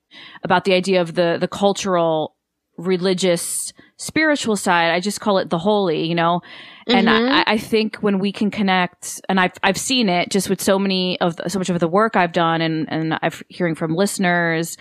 [0.42, 2.34] about the idea of the, the cultural,
[2.76, 4.90] religious, spiritual side.
[4.90, 6.42] I just call it the holy, you know?
[6.86, 7.32] And mm-hmm.
[7.32, 10.78] I, I, think when we can connect, and I've, I've seen it just with so
[10.78, 13.94] many of, the, so much of the work I've done and, and I've hearing from
[13.94, 14.76] listeners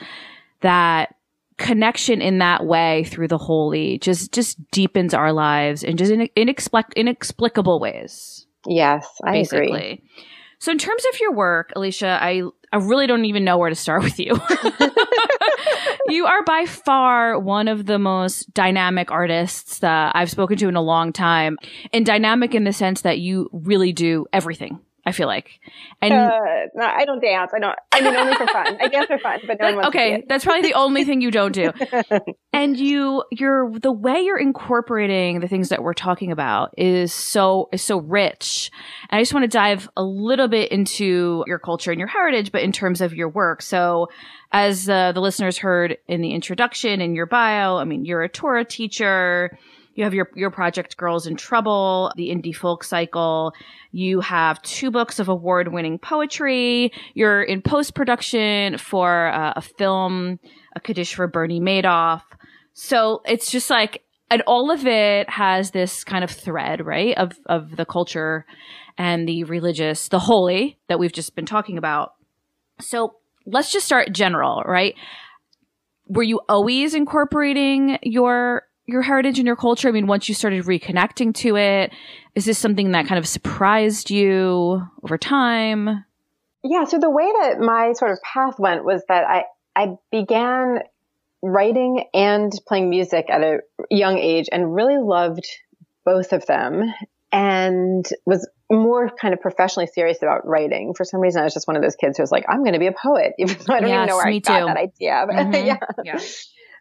[0.59, 1.15] that
[1.57, 6.29] connection in that way through the holy just just deepens our lives in just in,
[6.35, 8.47] inexplic- inexplicable ways.
[8.65, 9.67] Yes, I basically.
[9.67, 10.03] agree.
[10.59, 13.75] So in terms of your work, Alicia, I I really don't even know where to
[13.75, 14.33] start with you.
[16.07, 20.75] you are by far one of the most dynamic artists that I've spoken to in
[20.75, 21.57] a long time.
[21.91, 24.79] And dynamic in the sense that you really do everything.
[25.05, 25.59] I feel like.
[26.01, 26.29] And uh,
[26.75, 27.51] no, I don't dance.
[27.53, 27.77] I don't.
[27.91, 28.77] I mean, only for fun.
[28.79, 31.51] I dance for fun, but no that, okay, that's probably the only thing you don't
[31.51, 31.71] do.
[32.53, 37.67] and you, you're the way you're incorporating the things that we're talking about is so
[37.73, 38.71] is so rich.
[39.09, 42.53] And I just want to dive a little bit into your culture and your heritage,
[42.53, 43.61] but in terms of your work.
[43.61, 44.07] So,
[44.53, 48.29] as uh, the listeners heard in the introduction in your bio, I mean, you're a
[48.29, 49.57] Torah teacher.
[49.95, 53.53] You have your, your project Girls in Trouble, the indie folk cycle.
[53.95, 56.91] You have two books of award winning poetry.
[57.13, 60.39] You're in post production for uh, a film,
[60.75, 62.23] a Kaddish for Bernie Madoff.
[62.73, 64.01] So it's just like,
[64.31, 67.15] and all of it has this kind of thread, right?
[67.15, 68.47] Of, of the culture
[68.97, 72.15] and the religious, the holy that we've just been talking about.
[72.81, 74.95] So let's just start general, right?
[76.07, 79.87] Were you always incorporating your your heritage and your culture?
[79.87, 81.91] I mean, once you started reconnecting to it,
[82.35, 86.05] is this something that kind of surprised you over time?
[86.63, 86.85] Yeah.
[86.85, 89.43] So the way that my sort of path went was that I,
[89.75, 90.79] I began
[91.41, 93.59] writing and playing music at a
[93.91, 95.45] young age and really loved
[96.05, 96.93] both of them
[97.31, 100.93] and was more kind of professionally serious about writing.
[100.93, 102.73] For some reason, I was just one of those kids who was like, I'm going
[102.73, 104.65] to be a poet, even though I don't yes, even know where I got too.
[104.65, 105.25] that idea.
[105.27, 105.67] But mm-hmm.
[105.67, 105.77] yeah.
[106.03, 106.19] yeah.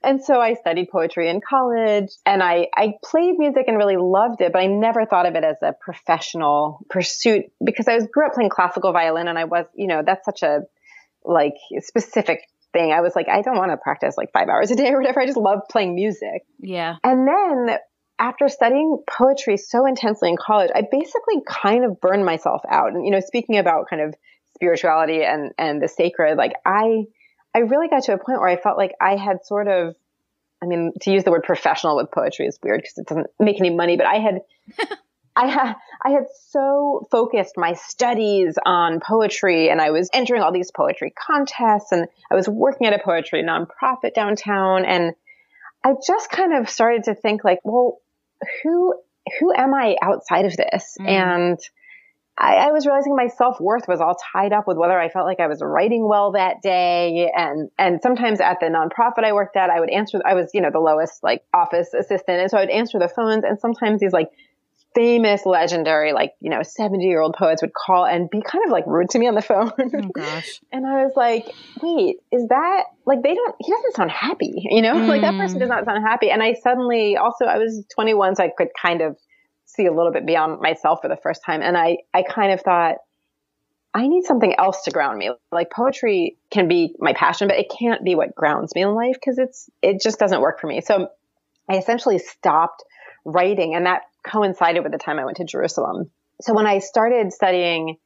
[0.04, 4.40] And so I studied poetry in college and I, I played music and really loved
[4.40, 8.26] it, but I never thought of it as a professional pursuit because I was grew
[8.26, 10.60] up playing classical violin and I was, you know, that's such a
[11.24, 12.40] like specific
[12.72, 12.92] thing.
[12.92, 15.20] I was like, I don't want to practice like five hours a day or whatever.
[15.20, 16.42] I just love playing music.
[16.58, 16.96] Yeah.
[17.04, 17.76] And then
[18.18, 22.92] after studying poetry so intensely in college, I basically kind of burned myself out.
[22.92, 24.14] And, you know, speaking about kind of
[24.54, 27.04] spirituality and, and the sacred, like I,
[27.54, 29.94] I really got to a point where I felt like I had sort of,
[30.62, 33.58] I mean, to use the word professional with poetry is weird because it doesn't make
[33.58, 34.40] any money, but I had,
[35.36, 40.52] I had, I had so focused my studies on poetry and I was entering all
[40.52, 45.14] these poetry contests and I was working at a poetry nonprofit downtown and
[45.84, 47.98] I just kind of started to think like, well,
[48.62, 48.94] who,
[49.40, 50.96] who am I outside of this?
[51.00, 51.08] Mm.
[51.08, 51.58] And,
[52.38, 55.27] I, I was realizing my self worth was all tied up with whether I felt
[55.27, 57.31] like I was writing well that day.
[57.35, 60.61] And, and sometimes at the nonprofit I worked at, I would answer, I was, you
[60.61, 62.40] know, the lowest like office assistant.
[62.40, 64.31] And so I would answer the phones and sometimes these like
[64.95, 68.71] famous, legendary, like, you know, 70 year old poets would call and be kind of
[68.71, 69.73] like rude to me on the phone.
[69.79, 70.61] Oh gosh.
[70.73, 71.51] and I was like,
[71.83, 75.07] wait, is that like, they don't, he doesn't sound happy, you know, mm.
[75.09, 76.31] like that person does not sound happy.
[76.31, 79.16] And I suddenly also, I was 21, so I could kind of
[79.74, 81.62] see a little bit beyond myself for the first time.
[81.62, 82.96] And I, I kind of thought,
[83.94, 85.30] I need something else to ground me.
[85.50, 89.14] Like poetry can be my passion, but it can't be what grounds me in life
[89.14, 90.80] because it's, it just doesn't work for me.
[90.80, 91.08] So
[91.68, 92.82] I essentially stopped
[93.24, 96.11] writing and that coincided with the time I went to Jerusalem.
[96.40, 97.98] So when I started studying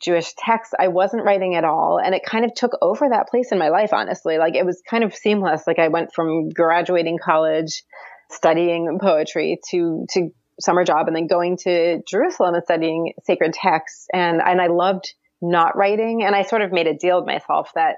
[0.00, 1.98] Jewish texts, I wasn't writing at all.
[2.02, 4.38] And it kind of took over that place in my life, honestly.
[4.38, 5.66] Like it was kind of seamless.
[5.66, 7.82] Like I went from graduating college,
[8.30, 14.06] studying poetry to, to summer job and then going to Jerusalem and studying sacred texts.
[14.12, 16.22] And, and I loved not writing.
[16.24, 17.96] And I sort of made a deal with myself that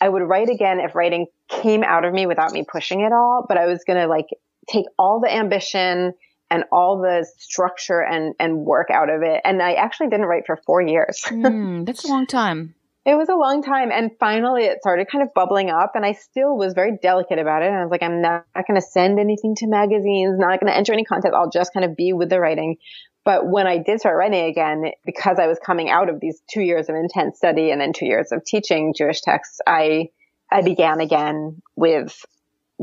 [0.00, 3.46] I would write again if writing came out of me without me pushing it all,
[3.48, 4.26] but I was going to like
[4.68, 6.12] take all the ambition
[6.50, 9.40] and all the structure and, and work out of it.
[9.44, 11.22] And I actually didn't write for four years.
[11.26, 12.74] mm, that's a long time.
[13.06, 13.92] It was a long time.
[13.92, 17.62] And finally it started kind of bubbling up and I still was very delicate about
[17.62, 17.68] it.
[17.68, 20.76] And I was like, I'm not, going to send anything to magazines, not going to
[20.76, 21.32] enter any content.
[21.32, 22.78] I'll just kind of be with the writing.
[23.24, 26.62] But when I did start writing again, because I was coming out of these two
[26.62, 30.10] years of intense study and then two years of teaching Jewish texts, I,
[30.50, 32.24] I began again with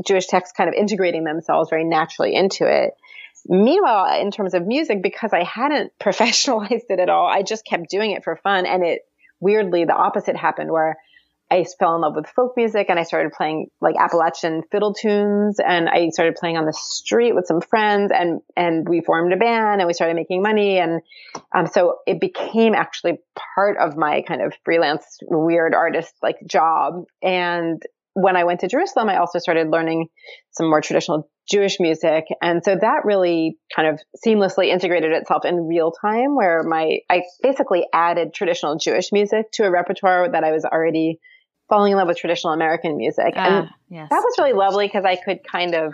[0.06, 2.94] Jewish texts kind of integrating themselves very naturally into it.
[3.46, 7.90] Meanwhile, in terms of music, because I hadn't professionalized it at all, I just kept
[7.90, 8.64] doing it for fun.
[8.64, 9.02] And it
[9.40, 10.96] weirdly, the opposite happened where
[11.50, 15.60] I fell in love with folk music and I started playing like Appalachian fiddle tunes
[15.60, 19.36] and I started playing on the street with some friends and, and we formed a
[19.36, 20.78] band and we started making money.
[20.78, 21.02] And,
[21.54, 23.18] um, so it became actually
[23.56, 27.04] part of my kind of freelance weird artist like job.
[27.22, 27.80] And
[28.14, 30.08] when I went to Jerusalem, I also started learning
[30.52, 32.24] some more traditional Jewish music.
[32.40, 37.22] And so that really kind of seamlessly integrated itself in real time where my, I
[37.42, 41.20] basically added traditional Jewish music to a repertoire that I was already
[41.68, 43.32] falling in love with traditional American music.
[43.36, 44.08] And ah, yes.
[44.10, 45.92] that was really lovely because I could kind of,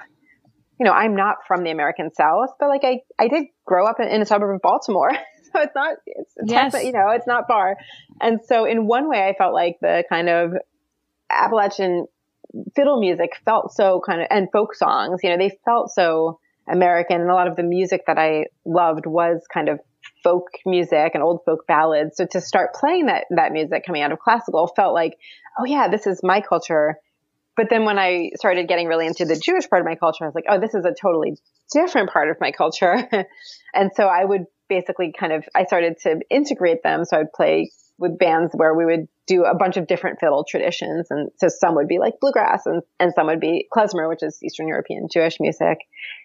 [0.78, 3.98] you know, I'm not from the American South, but like I, I did grow up
[3.98, 5.10] in, in a suburb of Baltimore.
[5.52, 6.74] so it's not, it's, yes.
[6.84, 7.76] you know, it's not far.
[8.20, 10.52] And so in one way, I felt like the kind of
[11.28, 12.06] Appalachian
[12.74, 17.20] fiddle music felt so kind of, and folk songs, you know, they felt so American.
[17.20, 19.80] And a lot of the music that I loved was kind of
[20.22, 22.16] folk music and old folk ballads.
[22.16, 25.16] So to start playing that, that music coming out of classical felt like,
[25.58, 26.96] oh yeah, this is my culture.
[27.56, 30.28] But then when I started getting really into the Jewish part of my culture, I
[30.28, 31.36] was like, oh, this is a totally
[31.72, 33.08] different part of my culture.
[33.74, 37.04] and so I would basically kind of, I started to integrate them.
[37.04, 41.08] So I'd play with bands where we would do a bunch of different fiddle traditions.
[41.10, 44.42] And so some would be like bluegrass and, and some would be klezmer, which is
[44.42, 45.78] Eastern European Jewish music.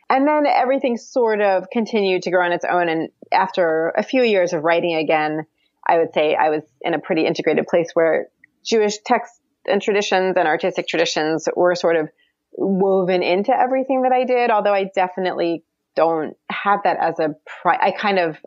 [0.10, 2.88] And then everything sort of continued to grow on its own.
[2.88, 5.46] And after a few years of writing again,
[5.86, 8.30] I would say I was in a pretty integrated place where
[8.64, 12.10] Jewish texts and traditions and artistic traditions were sort of
[12.54, 14.50] woven into everything that I did.
[14.50, 18.38] Although I definitely don't have that as a pri- I kind of,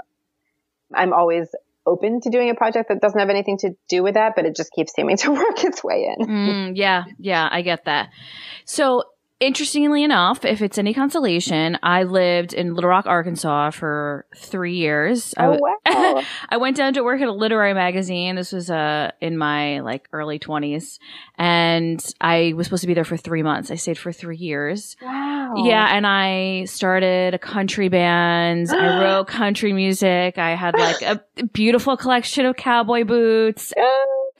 [0.95, 1.49] I'm always
[1.87, 4.55] open to doing a project that doesn't have anything to do with that, but it
[4.57, 6.27] just keeps seeming to work its way in.
[6.27, 8.11] Mm, yeah, yeah, I get that.
[8.64, 9.05] So
[9.40, 15.35] interestingly enough, if it's any consolation, I lived in Little Rock, Arkansas for three years.
[15.37, 16.22] Oh, I, wow.
[16.48, 18.37] I went down to work at a literary magazine.
[18.37, 20.98] This was uh, in my like early twenties,
[21.37, 23.70] and I was supposed to be there for three months.
[23.70, 24.96] I stayed for three years.
[25.01, 25.55] Wow.
[25.57, 28.70] Yeah, and I started a country band.
[28.70, 30.38] I wrote country music.
[30.38, 31.22] I had like a
[31.53, 33.72] beautiful collection of cowboy boots.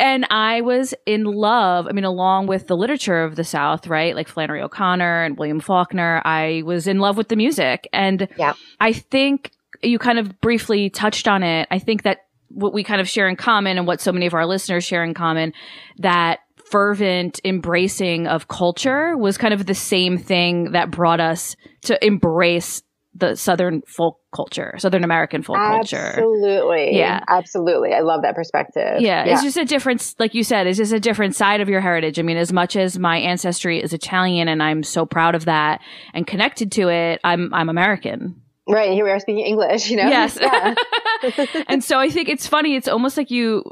[0.01, 1.87] And I was in love.
[1.89, 4.15] I mean, along with the literature of the South, right?
[4.15, 7.89] Like Flannery O'Connor and William Faulkner, I was in love with the music.
[7.93, 8.55] And yeah.
[8.81, 11.69] I think you kind of briefly touched on it.
[11.71, 14.35] I think that what we kind of share in common and what so many of
[14.35, 15.53] our listeners share in common,
[15.99, 22.05] that fervent embracing of culture was kind of the same thing that brought us to
[22.05, 22.83] embrace
[23.19, 25.79] the Southern folk culture, Southern American folk absolutely.
[25.79, 26.21] culture.
[26.21, 26.97] Absolutely.
[26.97, 27.21] Yeah.
[27.29, 27.93] Absolutely.
[27.93, 29.01] I love that perspective.
[29.01, 29.33] Yeah, yeah.
[29.33, 32.19] It's just a different, like you said, it's just a different side of your heritage.
[32.19, 35.81] I mean, as much as my ancestry is Italian and I'm so proud of that
[36.15, 38.43] and connected to it, I'm, I'm American.
[38.69, 38.93] Right.
[38.93, 40.09] Here we are speaking English, you know?
[40.09, 40.39] Yes.
[40.41, 40.75] Yeah.
[41.69, 42.77] and so I think it's funny.
[42.77, 43.65] It's almost like you,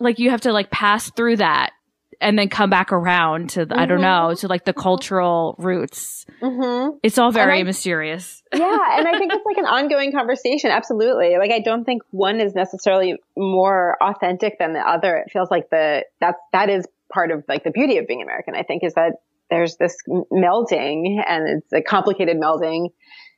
[0.00, 1.72] like you have to like pass through that
[2.20, 3.80] and then come back around to the, mm-hmm.
[3.80, 4.28] I don't mm-hmm.
[4.28, 6.26] know to like the cultural roots.
[6.42, 6.98] Mm-hmm.
[7.02, 8.42] It's all very I, mysterious.
[8.54, 10.70] yeah, and I think it's like an ongoing conversation.
[10.70, 11.36] Absolutely.
[11.38, 15.16] Like I don't think one is necessarily more authentic than the other.
[15.16, 18.54] It feels like the that's that is part of like the beauty of being American.
[18.54, 19.12] I think is that
[19.50, 19.96] there's this
[20.32, 22.88] melding and it's a complicated melding.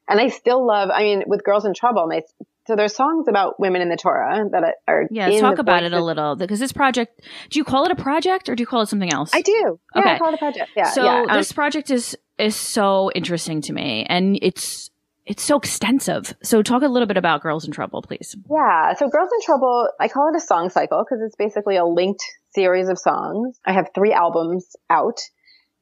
[0.09, 2.23] And I still love, I mean, with Girls in Trouble, my
[2.67, 5.41] so there's songs about women in the Torah that are yeah.
[5.41, 7.21] talk about it a little because this project.
[7.51, 9.31] Do you call it a project or do you call it something else?
[9.33, 9.79] I do.
[9.95, 10.11] Yeah, okay.
[10.15, 10.71] I call it a project.
[10.77, 10.91] Yeah.
[10.91, 11.37] So yeah.
[11.37, 14.91] this um, project is is so interesting to me, and it's
[15.27, 16.35] it's so extensive.
[16.43, 18.37] So talk a little bit about Girls in Trouble, please.
[18.51, 18.95] Yeah.
[18.95, 22.23] So Girls in Trouble, I call it a song cycle because it's basically a linked
[22.55, 23.59] series of songs.
[23.65, 25.21] I have three albums out.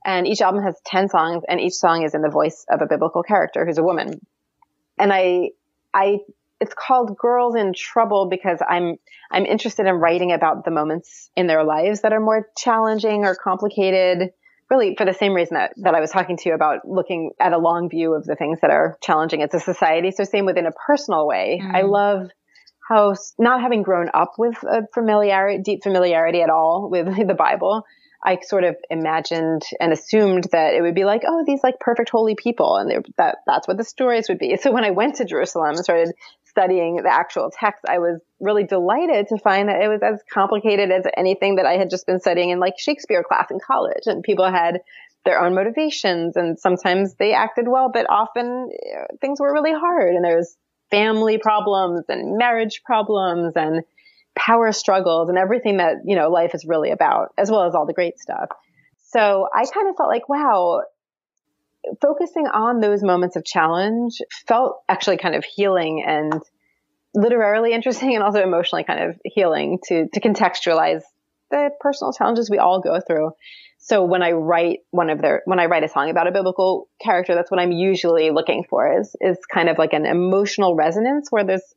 [0.07, 2.87] And each album has 10 songs and each song is in the voice of a
[2.87, 4.21] biblical character who's a woman.
[4.99, 5.51] And I,
[5.95, 6.19] I,
[6.65, 8.97] it's called Girls in Trouble because I'm,
[9.31, 13.35] I'm interested in writing about the moments in their lives that are more challenging or
[13.35, 14.31] complicated
[14.71, 17.53] really for the same reason that, that I was talking to you about looking at
[17.53, 20.11] a long view of the things that are challenging as a society.
[20.11, 21.61] So same within a personal way.
[21.63, 21.75] Mm.
[21.75, 22.31] I love
[22.89, 27.85] how not having grown up with a familiarity, deep familiarity at all with the Bible,
[28.25, 32.09] I sort of imagined and assumed that it would be like, oh, these like perfect
[32.09, 34.57] holy people, and that that's what the stories would be.
[34.65, 36.15] So when I went to Jerusalem and started
[36.55, 40.93] studying the actual text, I was really delighted to find that it was as complicated
[40.93, 44.23] as anything that I had just been studying in like Shakespeare class in college, and
[44.23, 44.81] people had
[45.25, 50.15] their own motivations, and sometimes they acted well, but often uh, things were really hard,
[50.15, 50.57] and there was
[50.91, 53.83] family problems and marriage problems and
[54.37, 57.87] power struggles and everything that, you know, life is really about, as well as all
[57.87, 58.49] the great stuff.
[59.13, 60.83] So I kind of felt like, wow,
[62.01, 66.43] focusing on those moments of challenge felt actually kind of healing and
[67.15, 71.03] literarily interesting and also emotionally kind of healing to, to contextualize
[71.51, 73.31] the personal challenges we all go through.
[73.79, 76.89] So when I write one of their, when I write a song about a biblical
[77.03, 81.29] character, that's what I'm usually looking for is, is kind of like an emotional resonance
[81.31, 81.75] where there's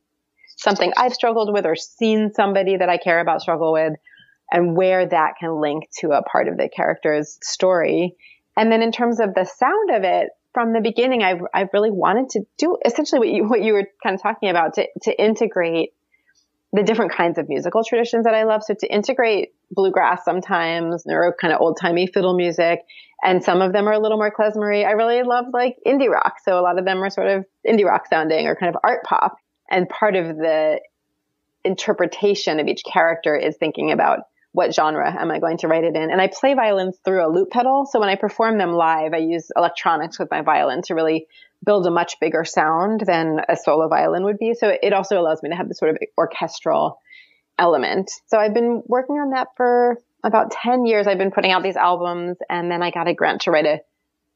[0.56, 3.92] something I've struggled with or seen somebody that I care about struggle with
[4.50, 8.16] and where that can link to a part of the character's story.
[8.58, 11.92] And then in terms of the sound of it, from the beginning, I've, I've really
[11.92, 15.22] wanted to do essentially what you, what you were kind of talking about to, to
[15.22, 15.90] integrate
[16.72, 18.64] the different kinds of musical traditions that I love.
[18.64, 22.80] So to integrate bluegrass sometimes or kind of old timey fiddle music.
[23.22, 24.84] And some of them are a little more klezmery.
[24.84, 26.34] I really love like indie rock.
[26.44, 29.04] So a lot of them are sort of indie rock sounding or kind of art
[29.04, 29.36] pop.
[29.70, 30.80] And part of the
[31.64, 34.20] interpretation of each character is thinking about
[34.58, 36.10] what genre am I going to write it in?
[36.10, 37.86] And I play violins through a loop pedal.
[37.88, 41.28] So when I perform them live, I use electronics with my violin to really
[41.64, 44.54] build a much bigger sound than a solo violin would be.
[44.54, 46.98] So it also allows me to have this sort of orchestral
[47.56, 48.10] element.
[48.26, 51.06] So I've been working on that for about 10 years.
[51.06, 53.78] I've been putting out these albums and then I got a grant to write a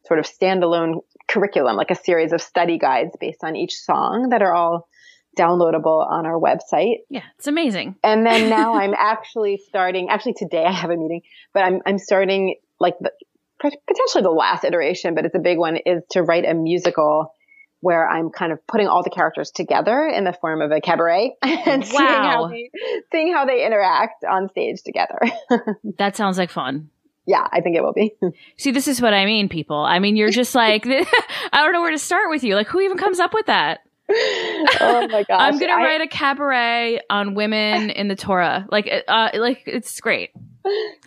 [0.07, 4.41] sort of standalone curriculum, like a series of study guides based on each song that
[4.41, 4.89] are all
[5.39, 6.99] downloadable on our website.
[7.09, 7.97] Yeah, it's amazing.
[8.03, 11.23] And then now I'm actually starting, actually today I have a meeting,
[11.53, 13.13] but I'm, I'm starting like the,
[13.61, 17.33] potentially the last iteration, but it's a big one is to write a musical
[17.81, 21.35] where I'm kind of putting all the characters together in the form of a cabaret
[21.43, 21.89] and wow.
[21.89, 22.71] seeing, how they,
[23.11, 25.19] seeing how they interact on stage together.
[25.99, 26.91] that sounds like fun.
[27.27, 28.15] Yeah, I think it will be.
[28.57, 29.79] See, this is what I mean, people.
[29.79, 31.05] I mean, you're just like, I
[31.53, 32.57] don't know where to start with you.
[32.57, 33.81] Like, who even comes up with that?
[34.11, 35.41] oh my gosh.
[35.41, 38.67] I'm gonna I, write a cabaret on women in the Torah.
[38.71, 40.31] Like, uh, like it's great.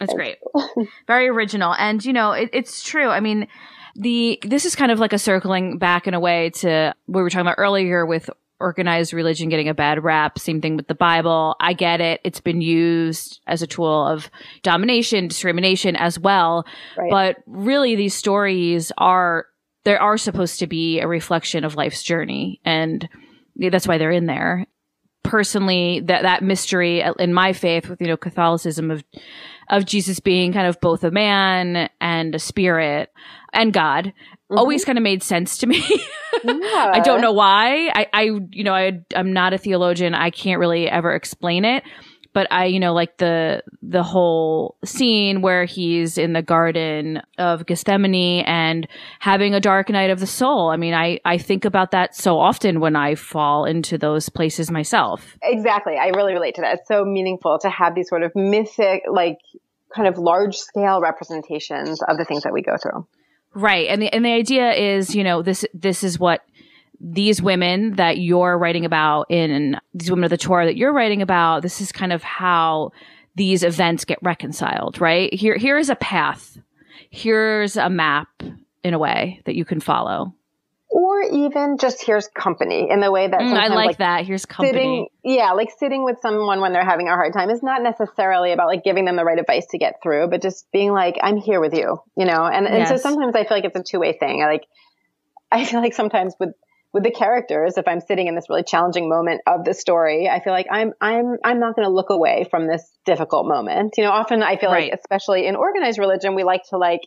[0.02, 0.38] It's great.
[1.08, 1.74] Very original.
[1.74, 3.10] And you know, it, it's true.
[3.10, 3.48] I mean,
[3.96, 7.24] the this is kind of like a circling back in a way to what we
[7.24, 8.30] were talking about earlier with
[8.60, 10.40] organized religion getting a bad rap.
[10.40, 11.56] Same thing with the Bible.
[11.60, 12.22] I get it.
[12.24, 14.30] It's been used as a tool of
[14.64, 16.66] domination, discrimination as well.
[16.98, 17.12] Right.
[17.12, 19.46] But really, these stories are
[19.86, 23.08] there are supposed to be a reflection of life's journey and
[23.56, 24.66] that's why they're in there.
[25.24, 29.04] Personally that that mystery in my faith with you know catholicism of
[29.72, 33.12] of jesus being kind of both a man and a spirit
[33.52, 34.58] and god mm-hmm.
[34.58, 35.84] always kind of made sense to me.
[36.44, 36.54] Yeah.
[36.94, 37.90] i don't know why.
[37.96, 38.22] I i
[38.52, 40.14] you know i i'm not a theologian.
[40.14, 41.84] I can't really ever explain it
[42.36, 47.66] but I, you know, like the the whole scene where he's in the garden of
[47.66, 48.86] Gethsemane and
[49.20, 50.70] having a dark night of the soul.
[50.70, 54.70] I mean, I I think about that so often when I fall into those places
[54.70, 55.38] myself.
[55.42, 55.96] Exactly.
[55.96, 56.80] I really relate to that.
[56.80, 59.38] It's so meaningful to have these sort of mythic like
[59.96, 63.08] kind of large scale representations of the things that we go through.
[63.54, 63.88] Right.
[63.88, 66.42] And the and the idea is, you know, this this is what
[67.00, 71.22] these women that you're writing about in these women of the Torah that you're writing
[71.22, 72.92] about, this is kind of how
[73.36, 75.34] these events get reconciled, right?
[75.34, 76.58] Here, here is a path.
[77.10, 78.30] Here's a map
[78.84, 80.34] in a way that you can follow.
[80.90, 84.26] Or even just here's company in the way that mm, I like, like, that.
[84.26, 84.72] Here's company.
[84.72, 88.54] Sitting, yeah, like sitting with someone when they're having a hard time is not necessarily
[88.54, 91.36] about like giving them the right advice to get through, but just being like, I'm
[91.36, 92.46] here with you, you know?
[92.46, 92.90] And, and yes.
[92.90, 94.42] so sometimes I feel like it's a two way thing.
[94.42, 94.64] I like,
[95.52, 96.54] I feel like sometimes with
[96.96, 100.40] with the characters, if I'm sitting in this really challenging moment of the story, I
[100.40, 103.96] feel like I'm I'm I'm not going to look away from this difficult moment.
[103.98, 104.90] You know, often I feel right.
[104.90, 107.02] like, especially in organized religion, we like to like.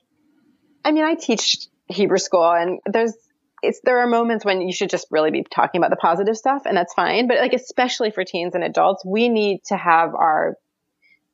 [0.84, 3.14] I mean, I teach Hebrew school, and there's
[3.62, 6.64] it's there are moments when you should just really be talking about the positive stuff,
[6.66, 7.26] and that's fine.
[7.26, 10.58] But like, especially for teens and adults, we need to have our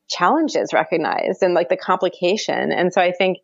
[0.07, 2.71] challenges recognized and like the complication.
[2.71, 3.39] And so I think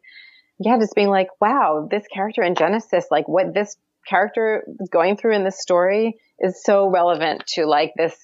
[0.61, 5.34] yeah, just being like, wow, this character in Genesis, like what this character going through
[5.34, 8.16] in this story is so relevant to like this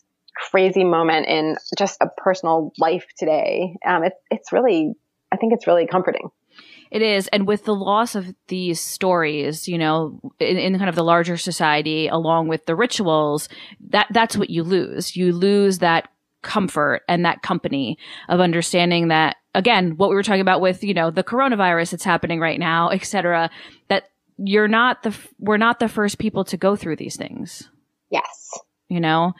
[0.50, 3.76] crazy moment in just a personal life today.
[3.86, 4.92] Um, it's it's really,
[5.32, 6.28] I think it's really comforting.
[6.90, 7.26] It is.
[7.28, 11.36] And with the loss of these stories, you know, in, in, kind of the larger
[11.36, 13.48] society, along with the rituals,
[13.90, 15.16] that, that's what you lose.
[15.16, 16.08] You lose that
[16.42, 17.98] comfort and that company
[18.28, 22.04] of understanding that, again, what we were talking about with, you know, the coronavirus that's
[22.04, 23.50] happening right now, et cetera,
[23.88, 27.70] that you're not the, we're not the first people to go through these things.
[28.11, 28.51] Yes.
[28.89, 29.32] You know?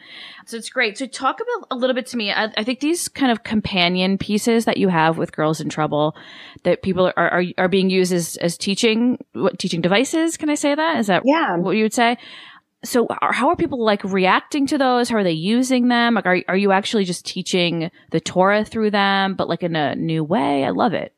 [0.45, 0.97] So it's great.
[0.97, 4.17] So talk about a little bit to me I, I, think these kind of companion
[4.17, 6.15] pieces that you have with girls in trouble
[6.63, 10.55] that people are are, are being used as as teaching what teaching devices can i
[10.55, 10.99] say that?
[10.99, 11.55] Is that yeah.
[11.55, 12.17] what you would say?
[12.83, 15.09] So how are people like reacting to those?
[15.09, 16.15] How are they using them?
[16.15, 19.95] Like are, are you actually just teaching the torah through them but like in a
[19.95, 20.65] new way?
[20.65, 21.13] I love it.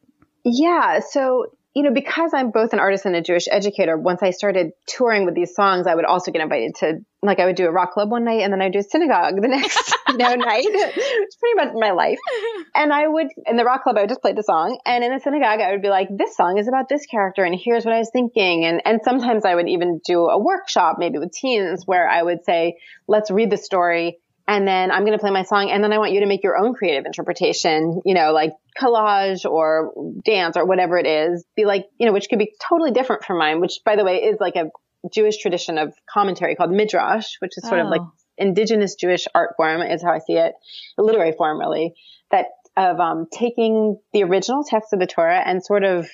[0.46, 1.00] Yeah.
[1.00, 1.48] So
[1.80, 5.24] you know, because I'm both an artist and a Jewish educator, once I started touring
[5.24, 7.94] with these songs, I would also get invited to, like, I would do a rock
[7.94, 10.66] club one night and then I'd do a synagogue the next, you know, night.
[10.68, 12.18] It's pretty much my life.
[12.76, 14.78] And I would, in the rock club, I would just play the song.
[14.86, 17.58] And in the synagogue, I would be like, this song is about this character and
[17.58, 18.66] here's what I was thinking.
[18.66, 22.44] And, and sometimes I would even do a workshop, maybe with teens, where I would
[22.44, 22.76] say,
[23.08, 24.20] let's read the story
[24.50, 26.43] and then I'm going to play my song and then I want you to make
[26.43, 29.93] your own creative interpretation, you know, like collage or
[30.26, 31.45] dance or whatever it is.
[31.56, 34.24] Be like, you know, which could be totally different from mine, which by the way
[34.24, 34.72] is like a
[35.14, 37.84] Jewish tradition of commentary called midrash, which is sort oh.
[37.84, 38.12] of like oh.
[38.39, 40.54] indigenous Jewish art form is how I see it,
[40.97, 41.93] a literary form really,
[42.32, 46.08] that of um, taking the original text of the Torah and sort of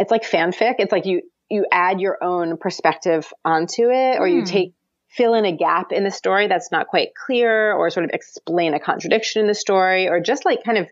[0.00, 0.76] it's like fanfic.
[0.80, 4.46] It's like you you add your own perspective onto it, or you hmm.
[4.46, 4.74] take
[5.16, 8.74] fill in a gap in the story that's not quite clear or sort of explain
[8.74, 10.86] a contradiction in the story or just like kind of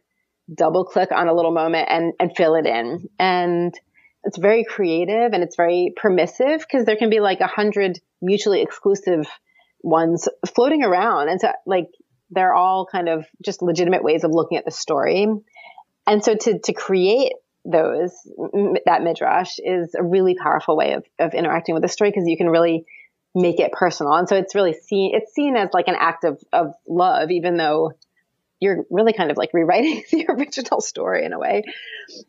[0.52, 3.08] double click on a little moment and, and fill it in.
[3.18, 3.74] And
[4.24, 8.60] it's very creative and it's very permissive because there can be like a hundred mutually
[8.60, 9.26] exclusive
[9.82, 11.28] ones floating around.
[11.28, 11.86] And so like
[12.30, 15.26] they're all kind of just legitimate ways of looking at the story.
[16.06, 17.32] And so to, to create
[17.64, 18.12] those,
[18.84, 22.36] that midrash is a really powerful way of, of interacting with the story because you
[22.36, 22.84] can really
[23.34, 24.14] make it personal.
[24.14, 27.56] And so it's really seen, it's seen as like an act of, of love, even
[27.56, 27.92] though
[28.60, 31.62] you're really kind of like rewriting the original story in a way.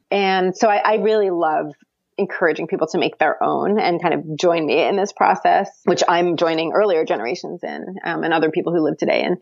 [0.09, 1.73] And so I, I really love
[2.17, 6.03] encouraging people to make their own and kind of join me in this process, which
[6.07, 9.23] I'm joining earlier generations in, um, and other people who live today.
[9.23, 9.37] And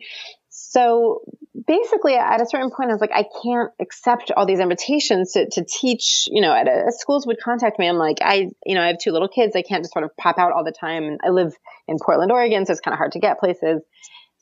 [0.50, 1.22] so
[1.68, 5.50] basically at a certain point, I was like, I can't accept all these invitations to,
[5.50, 7.88] to teach, you know, at a, schools would contact me.
[7.88, 9.56] I'm like, I, you know, I have two little kids.
[9.56, 11.04] I can't just sort of pop out all the time.
[11.04, 11.54] And I live
[11.88, 13.82] in Portland, Oregon, so it's kind of hard to get places.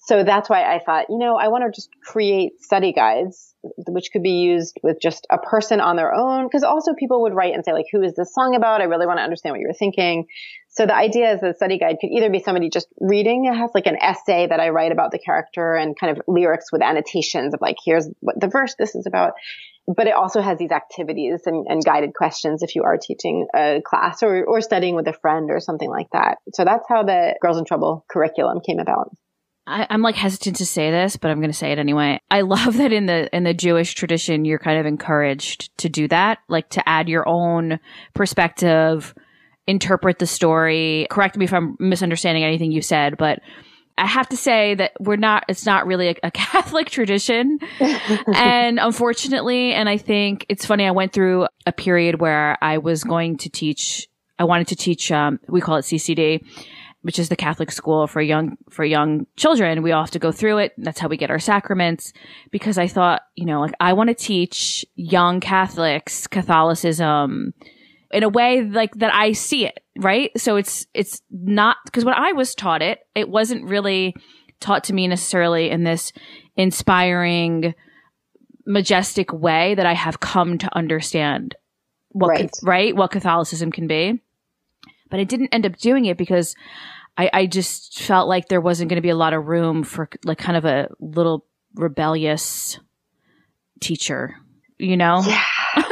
[0.07, 3.53] So that's why I thought, you know, I want to just create study guides,
[3.87, 6.49] which could be used with just a person on their own.
[6.49, 8.81] Cause also people would write and say like, who is this song about?
[8.81, 10.27] I really want to understand what you're thinking.
[10.69, 13.45] So the idea is the study guide could either be somebody just reading.
[13.45, 16.71] It has like an essay that I write about the character and kind of lyrics
[16.71, 19.33] with annotations of like, here's what the verse this is about.
[19.87, 23.81] But it also has these activities and, and guided questions if you are teaching a
[23.83, 26.37] class or, or studying with a friend or something like that.
[26.53, 29.15] So that's how the Girls in Trouble curriculum came about.
[29.67, 32.21] I, am like hesitant to say this, but I'm going to say it anyway.
[32.31, 36.07] I love that in the in the Jewish tradition, you're kind of encouraged to do
[36.07, 37.79] that, like to add your own
[38.13, 39.13] perspective,
[39.67, 41.05] interpret the story.
[41.11, 43.39] Correct me if I'm misunderstanding anything you said, but
[43.97, 47.59] I have to say that we're not, it's not really a, a Catholic tradition.
[48.33, 53.03] and unfortunately, and I think it's funny, I went through a period where I was
[53.03, 54.07] going to teach,
[54.39, 56.45] I wanted to teach, um, we call it CCD,
[57.07, 59.81] which is the Catholic school for young, for young children.
[59.81, 60.73] We all have to go through it.
[60.77, 62.11] That's how we get our sacraments
[62.51, 67.53] because I thought, you know, like I want to teach young Catholics Catholicism,
[68.11, 70.31] in a way like that I see it, right?
[70.37, 74.13] So it's, it's not, because when I was taught it, it wasn't really
[74.59, 76.11] taught to me necessarily in this
[76.57, 77.73] inspiring,
[78.65, 81.55] majestic way that I have come to understand
[82.09, 82.51] what, right.
[82.63, 82.93] right?
[82.93, 84.21] What Catholicism can be.
[85.09, 86.53] But I didn't end up doing it because
[87.17, 90.07] I, I just felt like there wasn't going to be a lot of room for
[90.23, 92.79] like kind of a little rebellious
[93.79, 94.35] teacher,
[94.77, 95.23] you know?
[95.25, 95.43] Yeah.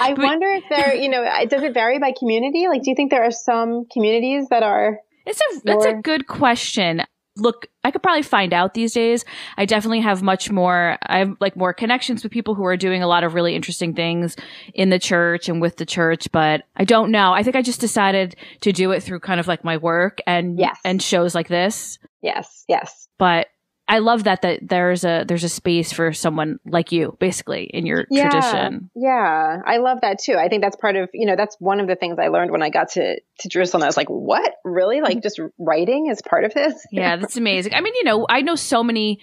[0.00, 2.66] I wonder if there, you know, does it vary by community?
[2.68, 4.98] Like, do you think there are some communities that are?
[5.26, 7.02] It's a that's a good question.
[7.36, 9.24] Look, I could probably find out these days.
[9.56, 10.98] I definitely have much more.
[11.06, 13.94] I have like more connections with people who are doing a lot of really interesting
[13.94, 14.36] things
[14.74, 17.32] in the church and with the church, but I don't know.
[17.32, 20.58] I think I just decided to do it through kind of like my work and
[20.58, 20.78] yes.
[20.84, 21.98] and shows like this.
[22.20, 23.08] Yes, yes.
[23.18, 23.48] But
[23.92, 27.84] I love that that there's a there's a space for someone like you, basically, in
[27.84, 28.90] your yeah, tradition.
[28.94, 30.36] Yeah, I love that too.
[30.36, 32.62] I think that's part of you know that's one of the things I learned when
[32.62, 33.82] I got to to Jerusalem.
[33.82, 35.02] I was like, what really?
[35.02, 35.20] Like mm-hmm.
[35.20, 36.86] just writing is part of this?
[36.90, 37.74] yeah, that's amazing.
[37.74, 39.20] I mean, you know, I know so many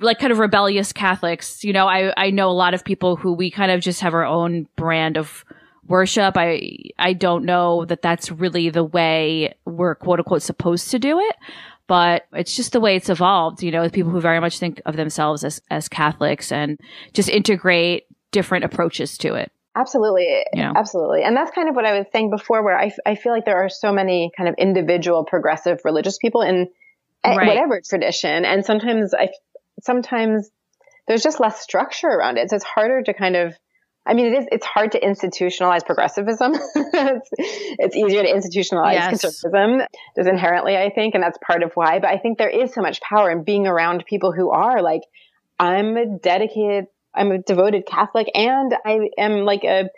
[0.00, 1.62] like kind of rebellious Catholics.
[1.62, 4.14] You know, I I know a lot of people who we kind of just have
[4.14, 5.44] our own brand of
[5.86, 6.32] worship.
[6.38, 11.20] I I don't know that that's really the way we're quote unquote supposed to do
[11.20, 11.36] it,
[11.88, 13.62] but it's just the way it's evolved.
[13.62, 16.78] You know, with people who very much think of themselves as as Catholics and
[17.12, 19.50] just integrate different approaches to it.
[19.74, 20.44] Absolutely.
[20.54, 21.22] Absolutely.
[21.22, 23.64] And that's kind of what I was saying before, where I, I feel like there
[23.64, 26.68] are so many kind of individual progressive religious people in
[27.22, 27.46] eh, right.
[27.46, 28.44] whatever tradition.
[28.44, 29.28] And sometimes I,
[29.82, 30.50] sometimes
[31.06, 32.50] there's just less structure around it.
[32.50, 33.54] So it's harder to kind of
[34.08, 36.52] I mean, it is, it's hard to institutionalize progressivism.
[36.74, 39.08] it's, it's, easier to institutionalize yes.
[39.10, 39.86] conservatism
[40.16, 41.14] just inherently, I think.
[41.14, 41.98] And that's part of why.
[41.98, 45.02] But I think there is so much power in being around people who are like,
[45.58, 49.90] I'm a dedicated, I'm a devoted Catholic and I am like a,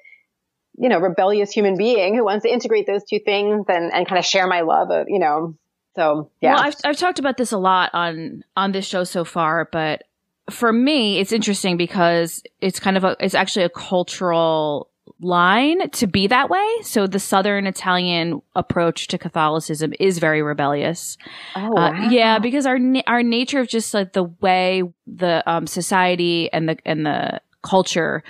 [0.77, 4.19] you know, rebellious human being who wants to integrate those two things and, and kind
[4.19, 5.55] of share my love of, you know,
[5.95, 6.55] so yeah.
[6.55, 10.03] Well, I've, I've talked about this a lot on, on this show so far, but
[10.51, 14.91] for me, it's interesting because it's kind of a, it's actually a cultural
[15.21, 16.67] line to be that way.
[16.83, 21.17] So the Southern Italian approach to Catholicism is very rebellious.
[21.57, 21.93] Oh, wow.
[21.93, 26.69] uh, yeah, because our our nature of just like the way the um, society and
[26.69, 28.23] the and the culture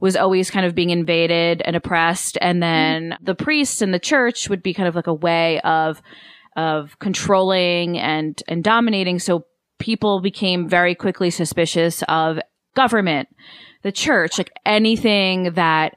[0.00, 3.24] was always kind of being invaded and oppressed, and then mm.
[3.24, 6.00] the priests and the church would be kind of like a way of
[6.56, 9.18] of controlling and and dominating.
[9.18, 9.44] So
[9.78, 12.38] people became very quickly suspicious of
[12.74, 13.28] government,
[13.82, 15.94] the church, like anything that,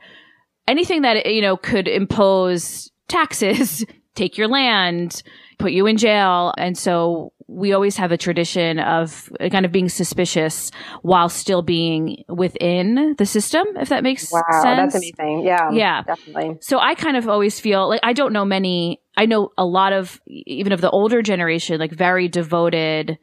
[0.68, 5.24] anything that, you know, could impose taxes, take your land,
[5.58, 6.54] put you in jail.
[6.58, 10.72] And so we always have a tradition of kind of being suspicious
[11.02, 14.44] while still being within the system, if that makes sense.
[14.50, 14.94] wow, sense.
[14.94, 15.46] That's amazing.
[15.46, 15.70] Yeah.
[15.72, 16.04] Yeah.
[16.04, 16.58] Definitely.
[16.62, 19.92] So I kind of always feel like I don't know many, I know a lot
[19.92, 23.18] of, even of the older generation, like very devoted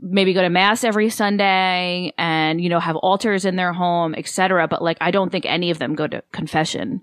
[0.00, 4.66] maybe go to mass every Sunday and, you know, have altars in their home, etc.
[4.68, 7.02] But like, I don't think any of them go to confession.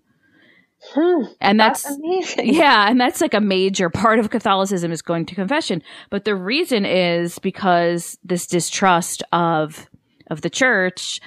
[0.94, 2.54] Hmm, and that's, that's amazing.
[2.54, 5.82] yeah, and that's like a major part of Catholicism is going to confession.
[6.10, 9.88] But the reason is because this distrust of
[10.30, 11.20] of the church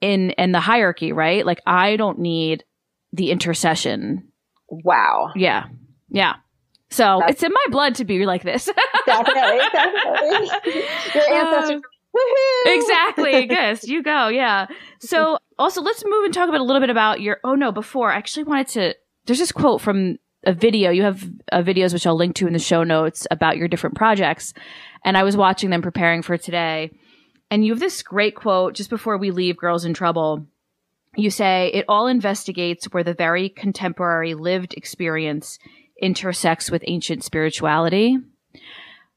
[0.00, 1.46] in in the hierarchy, right?
[1.46, 2.64] Like I don't need
[3.12, 4.28] the intercession.
[4.68, 5.32] Wow.
[5.34, 5.64] Yeah.
[6.10, 6.34] Yeah.
[6.90, 8.68] So That's, it's in my blood to be like this.
[9.06, 10.82] definitely, definitely.
[11.14, 11.82] Your ancestors.
[11.84, 13.46] Uh, exactly.
[13.50, 14.28] Yes, you go.
[14.28, 14.66] Yeah.
[15.00, 17.38] So also let's move and talk about a little bit about your.
[17.44, 18.94] Oh no, before I actually wanted to.
[19.26, 20.90] There's this quote from a video.
[20.90, 23.96] You have uh, videos which I'll link to in the show notes about your different
[23.96, 24.54] projects,
[25.04, 26.90] and I was watching them preparing for today.
[27.50, 30.46] And you have this great quote just before we leave Girls in Trouble.
[31.16, 35.58] You say, It all investigates where the very contemporary lived experience
[35.98, 38.18] intersects with ancient spirituality.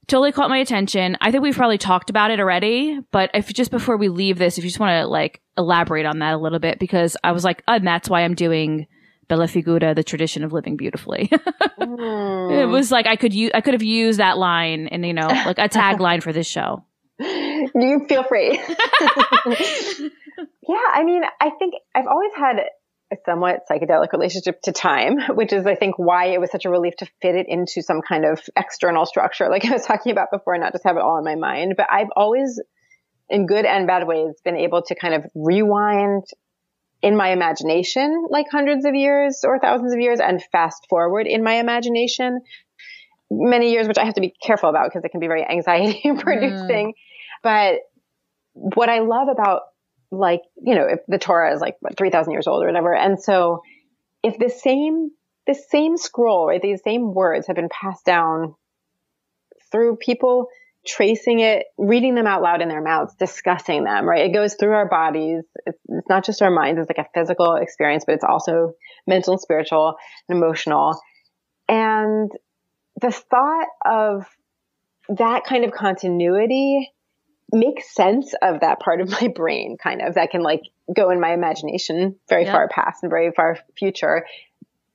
[0.08, 1.18] Totally caught my attention.
[1.22, 4.58] I think we've probably talked about it already, but if just before we leave this,
[4.58, 7.44] if you just want to like elaborate on that a little bit, because I was
[7.44, 8.88] like, oh, and that's why I'm doing
[9.28, 11.30] Bella Figura, the tradition of living beautifully.
[11.80, 12.62] mm.
[12.62, 15.28] It was like I could use, I could have used that line and you know,
[15.28, 16.84] like a tagline for this show.
[17.20, 18.52] You feel free.
[20.68, 22.58] yeah, I mean, I think I've always had
[23.12, 26.70] a somewhat psychedelic relationship to time, which is, I think, why it was such a
[26.70, 30.30] relief to fit it into some kind of external structure, like I was talking about
[30.32, 31.76] before, and not just have it all in my mind.
[31.78, 32.62] But I've always,
[33.30, 36.24] in good and bad ways, been able to kind of rewind
[37.02, 41.44] in my imagination, like hundreds of years or thousands of years, and fast forward in
[41.44, 42.42] my imagination
[43.32, 46.12] many years, which I have to be careful about because it can be very anxiety
[46.20, 46.90] producing.
[46.90, 46.94] Mm.
[47.44, 47.80] But
[48.54, 49.62] what I love about
[50.12, 52.96] like, you know, if the Torah is like what, 3000 years old or whatever.
[52.96, 53.62] And so
[54.24, 55.12] if the same,
[55.48, 58.56] the same scroll, right, these same words have been passed down
[59.72, 60.48] through people
[60.86, 64.26] tracing it, reading them out loud in their mouths, discussing them, right?
[64.26, 65.44] It goes through our bodies.
[65.66, 66.80] It's, it's not just our minds.
[66.80, 68.74] It's like a physical experience, but it's also
[69.08, 69.96] mental and spiritual
[70.28, 71.00] and emotional.
[71.70, 72.32] And
[73.00, 74.26] the thought of
[75.10, 76.92] that kind of continuity
[77.52, 80.62] make sense of that part of my brain kind of that can like
[80.94, 82.52] go in my imagination very yeah.
[82.52, 84.26] far past and very far future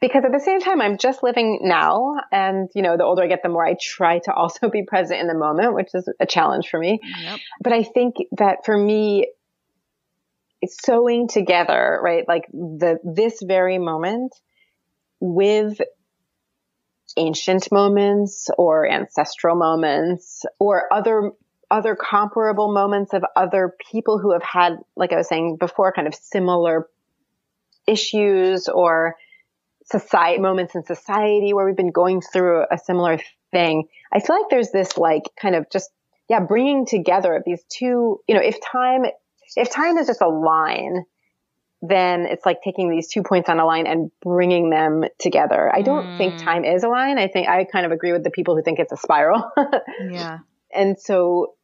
[0.01, 3.27] because at the same time i'm just living now and you know the older i
[3.27, 6.27] get the more i try to also be present in the moment which is a
[6.27, 7.41] challenge for me yep.
[7.63, 9.27] but i think that for me
[10.67, 14.35] sewing together right like the this very moment
[15.21, 15.81] with
[17.17, 21.31] ancient moments or ancestral moments or other
[21.71, 26.07] other comparable moments of other people who have had, like I was saying before, kind
[26.07, 26.89] of similar
[27.87, 29.17] issues or
[29.85, 33.19] society moments in society where we've been going through a similar
[33.53, 33.85] thing.
[34.13, 35.91] I feel like there's this like kind of just
[36.29, 39.05] yeah, bringing together of these two, you know, if time
[39.57, 41.05] if time is just a line,
[41.83, 45.71] then it's like taking these two points on a line and bringing them together.
[45.73, 46.19] I don't mm.
[46.19, 47.19] think time is a line.
[47.19, 49.51] I think I kind of agree with the people who think it's a spiral.
[50.11, 50.39] yeah.
[50.75, 51.55] And so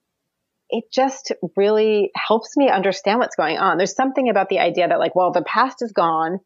[0.73, 3.77] it just really helps me understand what's going on.
[3.77, 6.39] There's something about the idea that like, well, the past is gone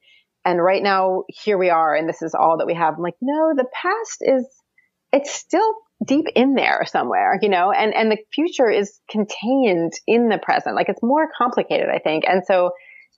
[0.44, 2.94] and right now here we are and this is all that we have.
[2.96, 4.44] I'm like, no, the past is,
[5.12, 5.74] it's still
[6.04, 10.74] deep in there somewhere, you know, and, and the future is contained in the present.
[10.74, 12.24] Like it's more complicated, I think.
[12.26, 12.72] And so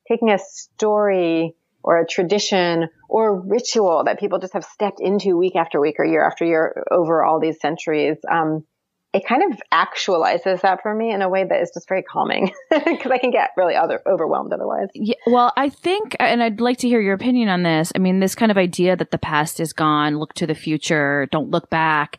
[0.09, 5.39] taking a story or a tradition or a ritual that people just have stepped into
[5.39, 8.67] week after week or year after year over all these centuries, um,
[9.15, 12.53] it kind of actualizes that for me in a way that is just very calming
[12.71, 14.89] because I can get really other overwhelmed otherwise.
[14.95, 17.91] Yeah, well, I think, and I'd like to hear your opinion on this.
[17.95, 21.27] I mean, this kind of idea that the past is gone, look to the future,
[21.33, 22.19] don't look back,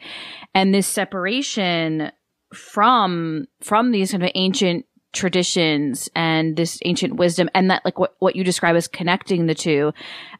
[0.55, 2.11] and this separation
[2.53, 8.15] from from these kind of ancient traditions and this ancient wisdom and that like what,
[8.19, 9.91] what you describe as connecting the two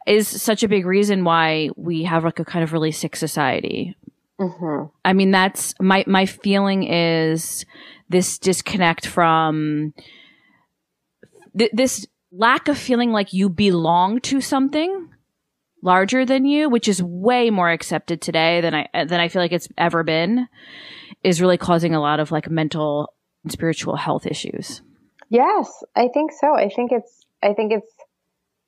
[0.05, 3.95] is such a big reason why we have like a kind of really sick society
[4.39, 4.85] Mm-hmm.
[5.03, 7.65] I mean, that's my my feeling is
[8.07, 9.93] this disconnect from
[11.57, 15.09] th- this lack of feeling like you belong to something
[15.81, 19.51] larger than you, which is way more accepted today than I than I feel like
[19.51, 20.47] it's ever been,
[21.23, 23.13] is really causing a lot of like mental
[23.43, 24.81] and spiritual health issues.
[25.29, 26.55] Yes, I think so.
[26.55, 27.25] I think it's.
[27.43, 27.93] I think it's.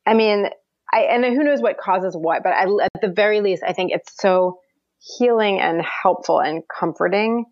[0.05, 0.49] I mean,
[0.91, 3.91] I and who knows what causes what, but I, at the very least, I think
[3.91, 4.59] it's so
[5.01, 7.45] healing and helpful and comforting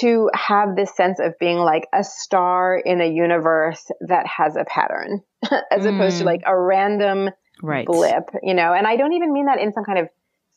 [0.00, 4.64] to have this sense of being like a star in a universe that has a
[4.64, 5.22] pattern
[5.70, 5.94] as mm.
[5.94, 6.26] opposed to mm.
[6.26, 7.30] like a random
[7.62, 7.86] right.
[7.86, 10.08] blip, you know, and I don't even mean that in some kind of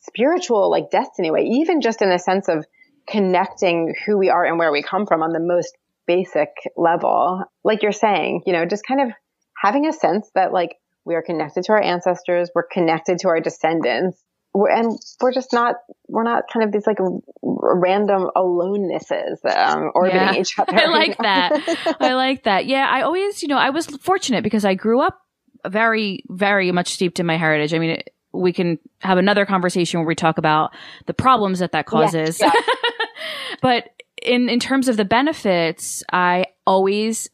[0.01, 2.65] spiritual like destiny way, even just in a sense of
[3.07, 5.77] connecting who we are and where we come from on the most
[6.07, 7.43] basic level.
[7.63, 9.13] Like you're saying, you know, just kind of
[9.57, 10.75] having a sense that like
[11.05, 14.21] we are connected to our ancestors, we're connected to our descendants,
[14.53, 15.75] we're, and we're just not
[16.12, 16.97] we're not kind of these like
[17.41, 20.36] random alonenesses um, orbiting yeah.
[20.36, 20.76] each other.
[20.76, 21.97] I like that.
[21.99, 22.66] I like that.
[22.66, 25.20] Yeah, I always, you know, I was fortunate because I grew up
[25.68, 27.74] very, very much steeped in my heritage.
[27.74, 30.72] I mean, it, we can have another conversation where we talk about
[31.05, 32.39] the problems that that causes.
[32.39, 32.76] Yeah, yeah.
[33.62, 33.89] but
[34.22, 37.30] in in terms of the benefits, I always,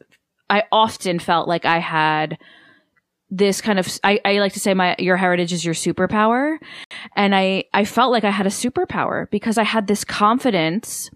[0.49, 2.37] I often felt like I had
[3.29, 6.57] this kind of I, I like to say my your heritage is your superpower
[7.15, 11.09] and i i felt like i had a superpower because i had this confidence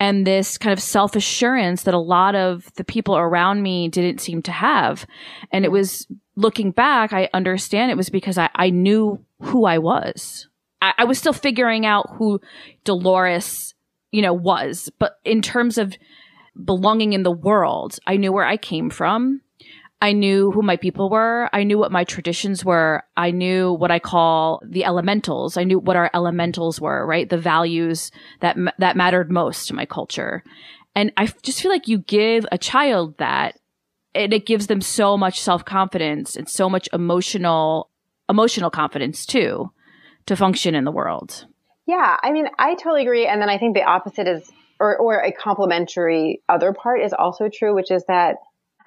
[0.00, 4.20] and this kind of self assurance that a lot of the people around me didn't
[4.20, 5.06] seem to have.
[5.50, 6.06] And it was
[6.36, 10.48] looking back i understand it was because i, I knew who i was.
[10.80, 12.40] I, I was still figuring out who
[12.84, 13.74] dolores
[14.12, 14.90] you know was.
[14.98, 15.96] But in terms of
[16.64, 19.40] belonging in the world i knew where i came from
[20.00, 21.50] I knew who my people were.
[21.52, 23.02] I knew what my traditions were.
[23.16, 25.56] I knew what I call the elementals.
[25.56, 27.28] I knew what our elementals were, right?
[27.28, 30.44] The values that, that mattered most to my culture.
[30.94, 33.58] And I just feel like you give a child that
[34.14, 37.90] and it gives them so much self-confidence and so much emotional,
[38.28, 39.72] emotional confidence too
[40.26, 41.46] to function in the world.
[41.86, 42.16] Yeah.
[42.22, 43.26] I mean, I totally agree.
[43.26, 47.48] And then I think the opposite is, or, or a complementary other part is also
[47.52, 48.36] true, which is that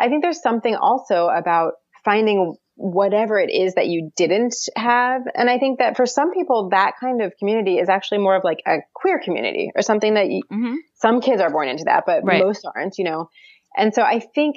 [0.01, 1.73] I think there's something also about
[2.03, 5.21] finding whatever it is that you didn't have.
[5.35, 8.43] And I think that for some people, that kind of community is actually more of
[8.43, 10.75] like a queer community or something that you, mm-hmm.
[10.95, 12.43] some kids are born into that, but right.
[12.43, 13.29] most aren't, you know?
[13.77, 14.55] And so I think,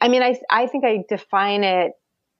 [0.00, 1.92] I mean, I, I think I define it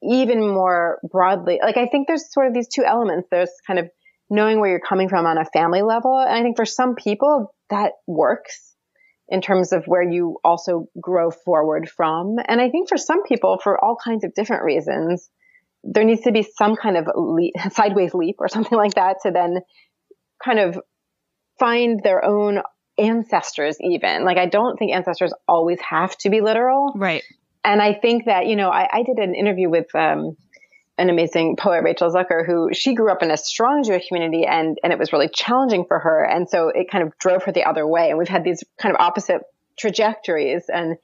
[0.03, 1.59] even more broadly.
[1.63, 3.29] Like, I think there's sort of these two elements.
[3.31, 3.89] There's kind of
[4.31, 6.17] knowing where you're coming from on a family level.
[6.19, 8.74] And I think for some people that works
[9.29, 12.37] in terms of where you also grow forward from.
[12.47, 15.31] And I think for some people, for all kinds of different reasons,
[15.83, 19.31] there needs to be some kind of leap, sideways leap or something like that to
[19.31, 19.61] then
[20.43, 20.79] kind of
[21.59, 22.61] find their own
[22.99, 24.25] ancestors even.
[24.25, 26.93] Like I don't think ancestors always have to be literal.
[26.95, 27.23] Right.
[27.65, 30.37] And I think that, you know, I, I did an interview with um,
[30.97, 34.79] an amazing poet, Rachel Zucker, who she grew up in a strong Jewish community and,
[34.83, 36.23] and it was really challenging for her.
[36.23, 38.11] And so it kind of drove her the other way.
[38.11, 39.43] And we've had these kind of opposite
[39.77, 40.65] trajectories.
[40.73, 40.97] And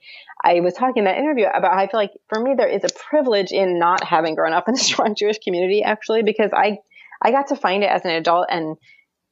[0.43, 2.83] I was talking in that interview about how I feel like for me, there is
[2.85, 6.77] a privilege in not having grown up in a strong Jewish community, actually, because I,
[7.21, 8.77] I got to find it as an adult and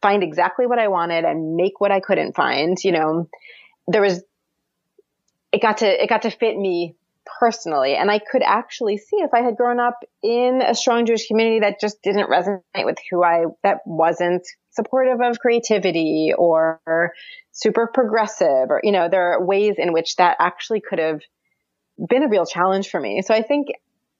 [0.02, 2.78] find exactly what I wanted and make what I couldn't find.
[2.84, 3.30] You know,
[3.88, 4.22] there was
[5.52, 6.96] it got to, it got to fit me
[7.40, 7.96] personally.
[7.96, 11.60] And I could actually see if I had grown up in a strong Jewish community
[11.62, 16.80] that just didn't resonate with who I, that wasn't supportive of creativity or
[17.52, 21.20] super progressive or, you know, there are ways in which that actually could have
[22.10, 23.22] been a real challenge for me.
[23.22, 23.68] So I think,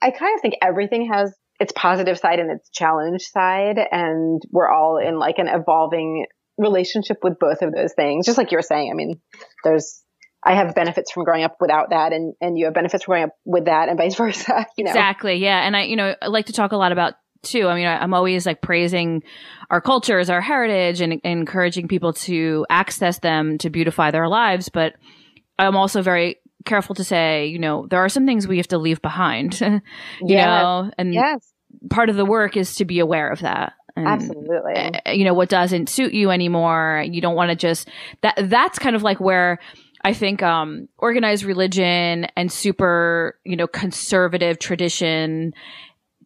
[0.02, 3.80] I kind of think everything has its positive side and its challenge side.
[3.92, 6.26] And we're all in like an evolving
[6.58, 8.26] relationship with both of those things.
[8.26, 9.20] Just like you were saying, I mean,
[9.64, 10.04] there's
[10.44, 13.24] I have benefits from growing up without that and, and you have benefits from growing
[13.26, 14.66] up with that and vice versa.
[14.78, 14.92] You know?
[14.92, 15.36] Exactly.
[15.36, 15.66] Yeah.
[15.66, 17.68] And I, you know, I like to talk a lot about too.
[17.68, 19.24] I mean, I, am always like praising
[19.70, 24.70] our cultures, our heritage and, and encouraging people to access them to beautify their lives.
[24.70, 24.94] But
[25.58, 28.78] I'm also very careful to say, you know, there are some things we have to
[28.78, 29.82] leave behind, you
[30.22, 30.46] yes.
[30.46, 31.54] know, and yes.
[31.90, 33.74] part of the work is to be aware of that.
[33.96, 34.74] And, Absolutely.
[34.76, 37.04] Uh, you know, what doesn't suit you anymore.
[37.10, 37.90] You don't want to just,
[38.22, 39.60] that, that's kind of like where,
[40.02, 45.54] I think um, organized religion and super, you know, conservative tradition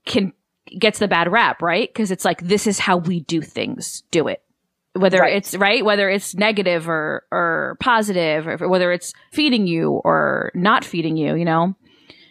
[0.05, 0.33] can
[0.79, 1.89] gets the bad rap, right?
[1.89, 4.03] Because it's like this is how we do things.
[4.11, 4.41] Do it.
[4.95, 5.35] Whether right.
[5.35, 10.85] it's right, whether it's negative or or positive, or whether it's feeding you or not
[10.85, 11.75] feeding you, you know.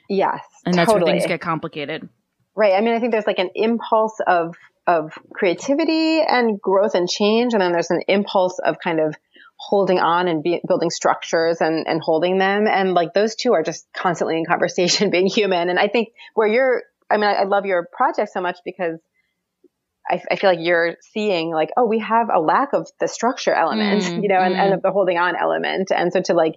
[0.09, 1.11] Yes, and that's totally.
[1.11, 2.09] where things get complicated.
[2.55, 2.75] Right.
[2.75, 4.55] I mean, I think there's like an impulse of
[4.87, 9.17] of creativity and growth and change, and then there's an impulse of kind of
[9.69, 12.67] holding on and be, building structures and, and holding them.
[12.67, 15.69] And like those two are just constantly in conversation, being human.
[15.69, 18.99] And I think where you're, I mean, I, I love your project so much because
[20.11, 23.55] I, I, feel like you're seeing like, oh, we have a lack of the structure
[23.55, 24.59] element, mm, you know, and, mm.
[24.59, 25.93] and of the holding on element.
[25.95, 26.57] And so to like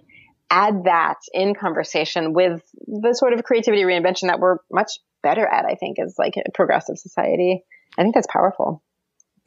[0.50, 4.92] add that in conversation with the sort of creativity reinvention that we're much
[5.22, 7.64] better at, I think is like a progressive society.
[7.96, 8.82] I think that's powerful.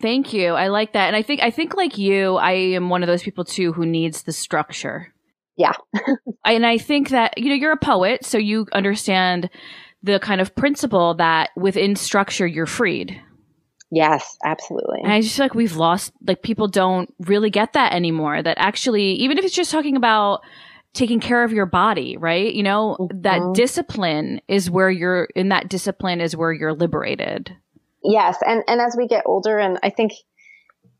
[0.01, 0.53] Thank you.
[0.53, 1.07] I like that.
[1.07, 3.85] And I think I think like you, I am one of those people too who
[3.85, 5.13] needs the structure.
[5.57, 5.73] Yeah.
[6.45, 9.49] and I think that you know, you're a poet, so you understand
[10.01, 13.21] the kind of principle that within structure you're freed.
[13.91, 14.99] Yes, absolutely.
[15.03, 18.41] And I just feel like we've lost like people don't really get that anymore.
[18.41, 20.41] That actually even if it's just talking about
[20.93, 22.53] taking care of your body, right?
[22.53, 23.21] You know, mm-hmm.
[23.21, 27.55] that discipline is where you're in that discipline is where you're liberated.
[28.03, 30.13] Yes, and and as we get older, and I think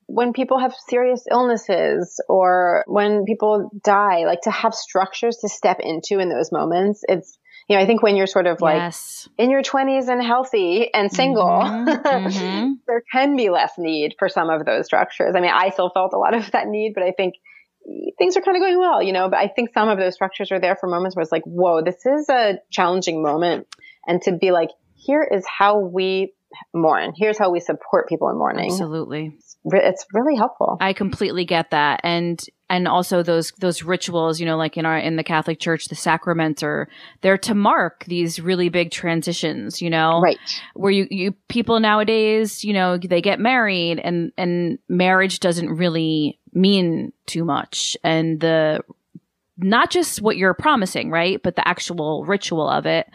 [0.08, 5.80] when people have serious illnesses or when people die, like to have structures to step
[5.80, 7.38] into in those moments, it's
[7.68, 9.30] you know, I think when you're sort of like yes.
[9.38, 12.72] in your 20s and healthy and single, mm-hmm, mm-hmm.
[12.88, 15.36] there can be less need for some of those structures.
[15.38, 17.36] I mean, I still felt a lot of that need, but I think
[18.18, 20.52] things are kind of going well, you know, but I think some of those structures
[20.52, 23.68] are there for moments where it's like, whoa, this is a challenging moment.
[24.08, 26.34] And to be like, here is how we
[26.74, 27.14] mourn.
[27.16, 28.72] Here's how we support people in mourning.
[28.72, 29.34] Absolutely.
[29.36, 30.78] It's, it's really helpful.
[30.80, 32.02] I completely get that.
[32.04, 35.88] And and also those those rituals, you know, like in our in the Catholic Church,
[35.88, 36.88] the sacraments are
[37.22, 40.38] they're to mark these really big transitions, you know, right?
[40.76, 46.40] Where you you people nowadays, you know, they get married and and marriage doesn't really
[46.54, 48.82] mean too much, and the
[49.58, 53.08] not just what you're promising, right, but the actual ritual of it.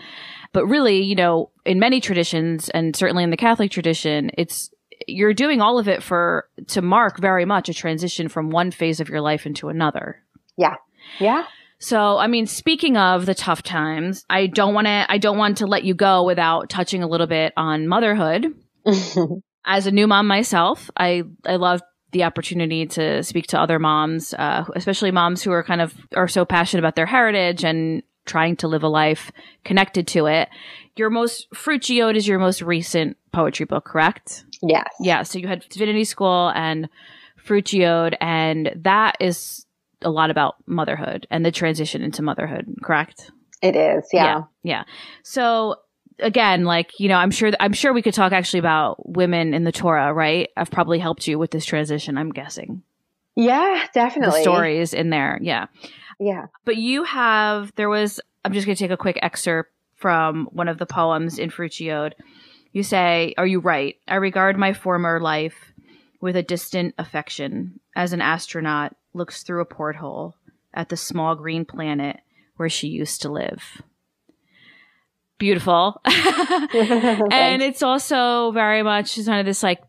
[0.54, 4.70] But really, you know, in many traditions and certainly in the Catholic tradition, it's
[5.08, 9.00] you're doing all of it for to mark very much a transition from one phase
[9.00, 10.22] of your life into another.
[10.56, 10.76] Yeah.
[11.18, 11.44] Yeah.
[11.80, 15.58] So, I mean, speaking of the tough times, I don't want to I don't want
[15.58, 18.54] to let you go without touching a little bit on motherhood.
[19.66, 21.82] As a new mom myself, I I love
[22.12, 26.28] the opportunity to speak to other moms, uh, especially moms who are kind of are
[26.28, 29.30] so passionate about their heritage and trying to live a life
[29.64, 30.48] connected to it.
[30.96, 34.44] Your most Fruit is your most recent poetry book, correct?
[34.62, 34.88] Yes.
[35.00, 35.22] Yeah.
[35.22, 36.88] So you had Divinity School and
[37.36, 39.66] Fruit Geode, and that is
[40.02, 43.30] a lot about motherhood and the transition into motherhood, correct?
[43.62, 44.08] It is.
[44.12, 44.24] Yeah.
[44.24, 44.42] Yeah.
[44.62, 44.84] yeah.
[45.22, 45.76] So
[46.18, 49.64] again, like, you know, I'm sure, I'm sure we could talk actually about women in
[49.64, 50.48] the Torah, right?
[50.56, 52.82] I've probably helped you with this transition, I'm guessing.
[53.36, 54.38] Yeah, definitely.
[54.38, 55.38] The stories in there.
[55.42, 55.66] Yeah.
[56.18, 56.46] Yeah.
[56.64, 60.68] But you have, there was, I'm just going to take a quick excerpt from one
[60.68, 62.14] of the poems in Fruit Geode.
[62.72, 63.96] You say, Are you right?
[64.08, 65.72] I regard my former life
[66.20, 70.34] with a distant affection as an astronaut looks through a porthole
[70.72, 72.20] at the small green planet
[72.56, 73.82] where she used to live.
[75.38, 76.00] Beautiful.
[76.04, 79.82] and it's also very much kind of this like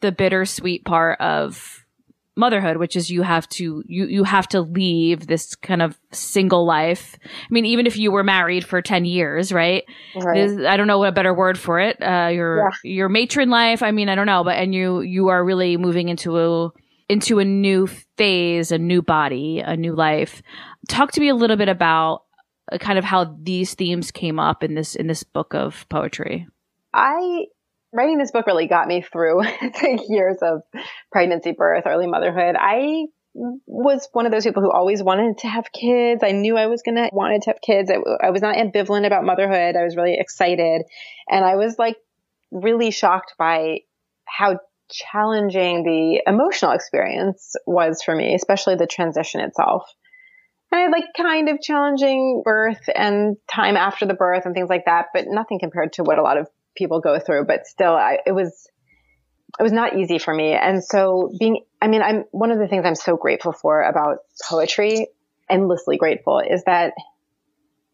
[0.00, 1.84] the bittersweet part of
[2.38, 6.64] motherhood, which is you have to you you have to leave this kind of single
[6.64, 7.18] life.
[7.24, 9.84] I mean, even if you were married for ten years, right?
[10.16, 10.66] right.
[10.66, 12.00] I don't know what a better word for it.
[12.02, 12.90] Uh, your yeah.
[12.90, 13.82] your matron life.
[13.82, 16.70] I mean, I don't know, but and you you are really moving into a
[17.08, 17.86] into a new
[18.16, 20.42] phase, a new body, a new life.
[20.88, 22.24] talk to me a little bit about
[22.70, 26.46] uh, kind of how these themes came up in this in this book of poetry.
[26.94, 27.46] I
[27.92, 30.62] writing this book really got me through the years of
[31.10, 32.56] pregnancy, birth, early motherhood.
[32.58, 36.22] I was one of those people who always wanted to have kids.
[36.24, 37.90] I knew I was going to wanted to have kids.
[37.90, 39.76] I, I was not ambivalent about motherhood.
[39.76, 40.82] I was really excited.
[41.28, 41.96] And I was like
[42.50, 43.80] really shocked by
[44.24, 44.58] how
[44.90, 49.84] challenging the emotional experience was for me, especially the transition itself.
[50.72, 54.68] And I had like kind of challenging birth and time after the birth and things
[54.68, 56.48] like that, but nothing compared to what a lot of
[56.78, 57.44] people go through.
[57.46, 58.68] But still, I, it was
[59.58, 60.52] it was not easy for me.
[60.52, 64.18] And so being, I mean, I'm one of the things I'm so grateful for about
[64.48, 65.08] poetry,
[65.50, 66.92] endlessly grateful, is that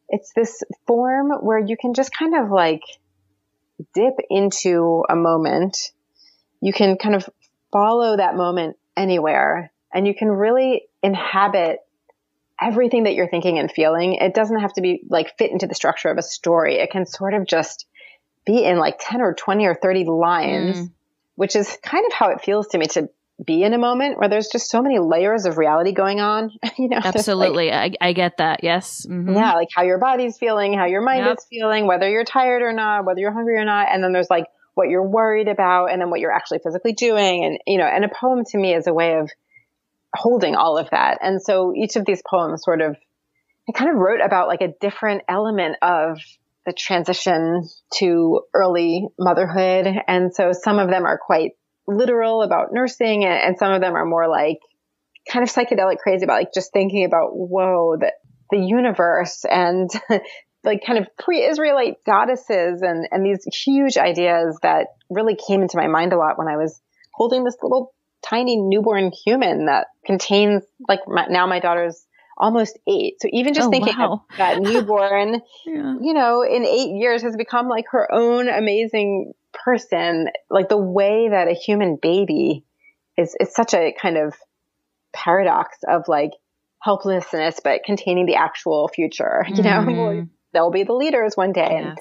[0.08, 2.82] it's this form where you can just kind of like
[3.94, 5.92] dip into a moment.
[6.60, 7.28] You can kind of
[7.72, 11.78] follow that moment anywhere and you can really inhabit
[12.60, 14.14] everything that you're thinking and feeling.
[14.14, 16.76] It doesn't have to be like fit into the structure of a story.
[16.76, 17.86] It can sort of just
[18.44, 20.90] be in like 10 or 20 or 30 lines, mm.
[21.36, 23.08] which is kind of how it feels to me to
[23.44, 26.52] be in a moment where there's just so many layers of reality going on.
[26.78, 27.70] you know, absolutely.
[27.70, 28.62] Like, I, I, get that.
[28.62, 29.06] Yes.
[29.06, 29.34] Mm-hmm.
[29.34, 29.54] Yeah.
[29.54, 31.38] Like how your body's feeling, how your mind yep.
[31.38, 33.88] is feeling, whether you're tired or not, whether you're hungry or not.
[33.90, 37.44] And then there's like what you're worried about and then what you're actually physically doing.
[37.44, 39.30] And, you know, and a poem to me is a way of
[40.14, 41.18] holding all of that.
[41.22, 42.96] And so each of these poems sort of,
[43.68, 46.20] I kind of wrote about like a different element of
[46.66, 49.86] the transition to early motherhood.
[50.06, 51.52] And so some of them are quite
[51.86, 54.58] literal about nursing and, and some of them are more like
[55.30, 58.12] kind of psychedelic crazy about like just thinking about, whoa, the,
[58.50, 59.90] the universe and
[60.64, 65.86] like kind of pre-Israelite goddesses and, and these huge ideas that really came into my
[65.86, 66.80] mind a lot when I was
[67.12, 67.94] holding this little
[68.24, 72.03] tiny newborn human that contains like my, now my daughter's
[72.36, 73.20] almost eight.
[73.20, 74.24] So even just oh, thinking wow.
[74.36, 75.94] that newborn, yeah.
[76.00, 80.28] you know, in eight years has become like her own amazing person.
[80.50, 82.64] Like the way that a human baby
[83.16, 84.34] is, is such a kind of
[85.12, 86.32] paradox of like
[86.80, 90.24] helplessness, but containing the actual future, you know, mm-hmm.
[90.52, 91.68] they'll be the leaders one day.
[91.70, 91.86] Yes.
[91.86, 91.98] And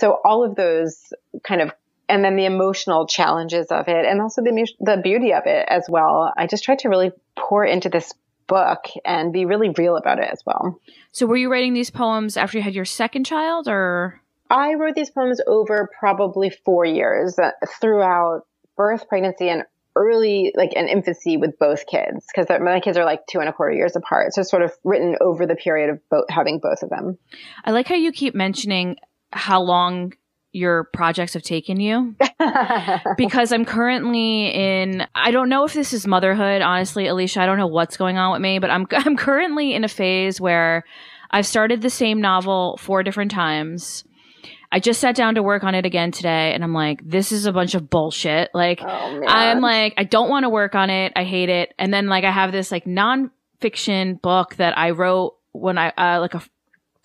[0.00, 1.12] so all of those
[1.42, 1.72] kind of
[2.08, 5.86] and then the emotional challenges of it and also the the beauty of it as
[5.88, 6.32] well.
[6.36, 8.12] I just tried to really pour into this
[8.46, 10.80] book and be really real about it as well.
[11.12, 14.20] So were you writing these poems after you had your second child or?
[14.48, 18.42] I wrote these poems over probably 4 years uh, throughout
[18.76, 19.64] birth, pregnancy and
[19.96, 23.52] early like an infancy with both kids because my kids are like two and a
[23.52, 24.34] quarter years apart.
[24.34, 27.18] So sort of written over the period of both having both of them.
[27.64, 28.96] I like how you keep mentioning
[29.32, 30.12] how long
[30.56, 32.16] your projects have taken you?
[33.16, 37.58] Because I'm currently in I don't know if this is motherhood honestly Alicia I don't
[37.58, 40.84] know what's going on with me but I'm I'm currently in a phase where
[41.30, 44.04] I've started the same novel four different times.
[44.70, 47.46] I just sat down to work on it again today and I'm like this is
[47.46, 48.50] a bunch of bullshit.
[48.54, 51.74] Like oh, I'm like I don't want to work on it I hate it.
[51.78, 56.20] And then like I have this like nonfiction book that I wrote when I uh,
[56.20, 56.42] like a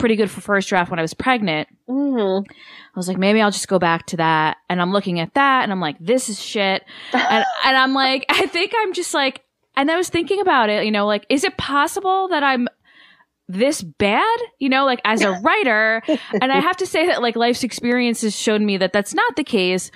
[0.02, 1.70] pretty good for first draft when I was pregnant.
[1.88, 2.52] Mm-hmm.
[2.94, 4.58] I was like, maybe I'll just go back to that.
[4.70, 6.84] And I'm looking at that and I'm like, this is shit.
[7.14, 9.44] and, and I'm like, I think I'm just like,
[9.78, 12.68] and I was thinking about it, you know, like, is it possible that I'm
[13.48, 16.04] this bad, you know, like as a writer?
[16.42, 19.44] and I have to say that like life's experiences showed me that that's not the
[19.44, 19.92] case.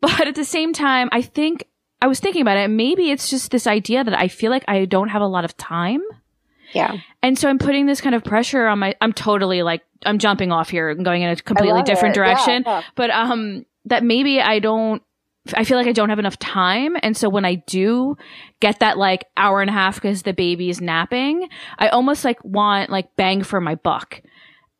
[0.00, 1.64] But at the same time, I think
[2.00, 2.68] I was thinking about it.
[2.68, 5.56] Maybe it's just this idea that I feel like I don't have a lot of
[5.56, 6.02] time.
[6.72, 6.98] Yeah.
[7.22, 10.52] And so I'm putting this kind of pressure on my, I'm totally like, I'm jumping
[10.52, 12.20] off here and going in a completely different it.
[12.20, 12.62] direction.
[12.66, 12.82] Yeah, yeah.
[12.94, 15.02] But, um, that maybe I don't,
[15.54, 16.96] I feel like I don't have enough time.
[17.02, 18.16] And so when I do
[18.60, 21.48] get that like hour and a half because the baby is napping,
[21.78, 24.20] I almost like want like bang for my buck.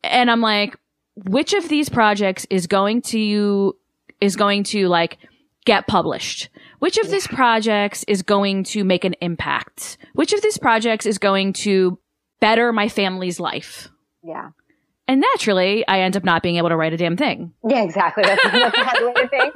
[0.03, 0.77] And I'm like,
[1.15, 3.75] which of these projects is going to,
[4.21, 5.17] is going to like
[5.65, 6.49] get published?
[6.79, 9.97] Which of these projects is going to make an impact?
[10.13, 11.99] Which of these projects is going to
[12.39, 13.89] better my family's life?
[14.23, 14.49] Yeah.
[15.07, 17.53] And naturally, I end up not being able to write a damn thing.
[17.67, 18.23] Yeah, exactly.
[18.23, 19.55] That's, that's hard way to think.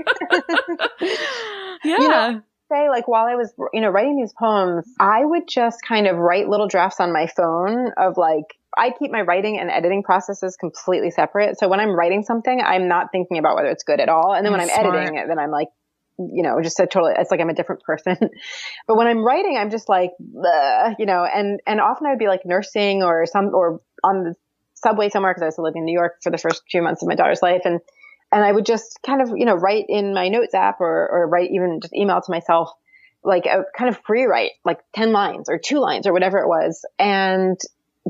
[1.83, 1.97] yeah.
[1.99, 5.79] You know, say like while I was, you know, writing these poems, I would just
[5.87, 8.45] kind of write little drafts on my phone of like,
[8.75, 11.59] I keep my writing and editing processes completely separate.
[11.59, 14.33] So when I'm writing something, I'm not thinking about whether it's good at all.
[14.33, 14.95] And then when I'm smart.
[14.95, 15.67] editing it, then I'm like,
[16.17, 18.17] you know, just a totally, it's like I'm a different person.
[18.87, 22.27] but when I'm writing, I'm just like, you know, and, and often I would be
[22.27, 24.35] like nursing or some, or on the
[24.75, 27.07] subway somewhere because I was living in New York for the first few months of
[27.07, 27.61] my daughter's life.
[27.65, 27.79] And,
[28.31, 31.27] and I would just kind of, you know, write in my notes app or, or
[31.27, 32.69] write even just email to myself,
[33.23, 36.47] like a kind of free write, like 10 lines or two lines or whatever it
[36.47, 36.85] was.
[36.99, 37.59] And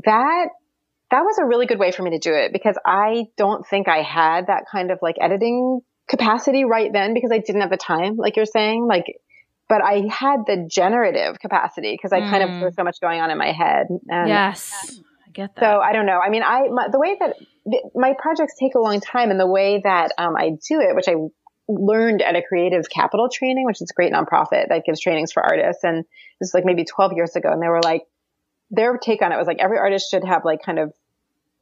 [0.04, 0.48] that
[1.10, 3.86] that was a really good way for me to do it because I don't think
[3.86, 7.76] I had that kind of like editing capacity right then because I didn't have the
[7.76, 8.86] time, like you're saying.
[8.86, 9.06] Like,
[9.68, 12.30] but I had the generative capacity because I mm.
[12.30, 13.86] kind of there was so much going on in my head.
[14.08, 15.60] And yes, I get that.
[15.60, 16.20] So I don't know.
[16.20, 17.36] I mean, I my, the way that
[17.94, 21.08] my projects take a long time, and the way that um, I do it, which
[21.08, 21.14] I
[21.68, 25.42] learned at a creative capital training, which is a great nonprofit that gives trainings for
[25.42, 25.82] artists.
[25.82, 26.04] And
[26.40, 27.50] this is like maybe 12 years ago.
[27.50, 28.02] And they were like,
[28.70, 30.92] their take on it was like every artist should have like kind of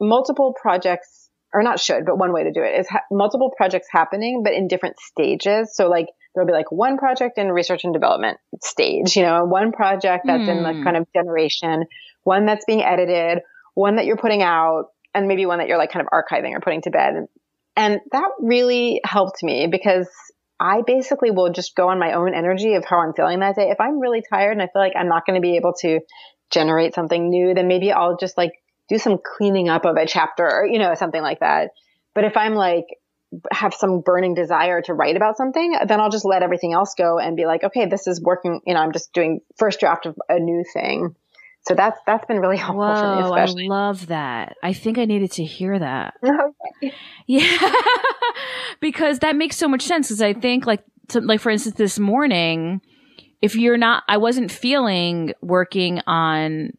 [0.00, 1.21] multiple projects
[1.52, 4.52] or not should, but one way to do it is ha- multiple projects happening, but
[4.52, 5.74] in different stages.
[5.74, 9.72] So like there'll be like one project in research and development stage, you know, one
[9.72, 10.56] project that's mm.
[10.56, 10.84] in the hmm.
[10.84, 11.84] kind of generation,
[12.24, 13.40] one that's being edited,
[13.74, 16.60] one that you're putting out, and maybe one that you're like kind of archiving or
[16.60, 17.26] putting to bed.
[17.76, 20.08] And that really helped me because
[20.58, 23.70] I basically will just go on my own energy of how I'm feeling that day.
[23.70, 26.00] If I'm really tired and I feel like I'm not going to be able to
[26.50, 28.52] generate something new, then maybe I'll just like
[28.92, 31.70] do some cleaning up of a chapter or, you know, something like that.
[32.14, 32.84] But if I'm like,
[33.50, 37.18] have some burning desire to write about something, then I'll just let everything else go
[37.18, 38.60] and be like, okay, this is working.
[38.66, 41.16] You know, I'm just doing first draft of a new thing.
[41.66, 43.22] So that's that's been really helpful Whoa, for me.
[43.22, 43.64] Especially.
[43.66, 44.56] I love that.
[44.62, 46.14] I think I needed to hear that.
[47.28, 47.72] Yeah,
[48.80, 50.08] because that makes so much sense.
[50.08, 52.80] Because I think, like, to, like for instance, this morning,
[53.40, 56.72] if you're not, I wasn't feeling working on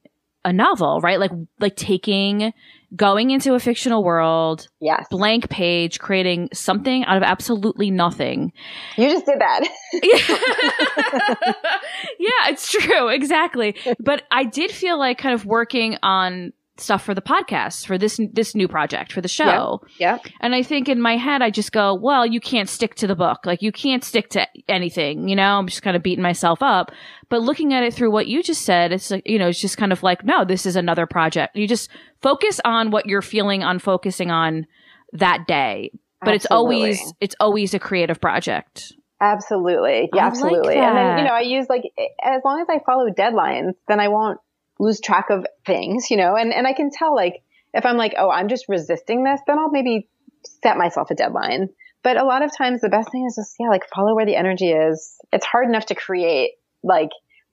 [0.46, 1.20] a novel, right?
[1.20, 2.54] Like like taking
[2.96, 5.08] going into a fictional world, yes.
[5.10, 8.52] blank page, creating something out of absolutely nothing.
[8.98, 9.68] You just did that.
[12.20, 13.10] yeah, it's true.
[13.10, 13.76] Exactly.
[14.00, 18.20] But I did feel like kind of working on stuff for the podcast for this
[18.34, 19.82] this new project for the show.
[20.00, 20.18] Yeah.
[20.42, 23.16] And I think in my head I just go, well, you can't stick to the
[23.16, 23.46] book.
[23.46, 25.60] Like you can't stick to anything, you know?
[25.60, 26.92] I'm just kind of beating myself up.
[27.30, 29.78] But looking at it through what you just said, it's like, you know, it's just
[29.78, 31.56] kind of like, no, this is another project.
[31.56, 31.90] You just
[32.22, 34.66] focus on what you're feeling on focusing on
[35.14, 35.92] that day.
[36.22, 36.36] But Absolutely.
[36.36, 36.46] it's
[37.02, 38.94] always it's always a creative project.
[39.22, 40.10] Absolutely.
[40.14, 40.76] Yeah, absolutely.
[40.76, 41.84] Like and then, you know, I use like
[42.24, 44.40] as long as I follow deadlines, then I won't
[44.80, 47.44] lose track of things, you know, and, and I can tell like
[47.74, 50.08] if I'm like, oh, I'm just resisting this, then I'll maybe
[50.62, 51.70] set myself a deadline.
[52.04, 54.36] But a lot of times the best thing is just, yeah, like follow where the
[54.36, 55.18] energy is.
[55.32, 56.52] It's hard enough to create
[56.84, 57.10] like,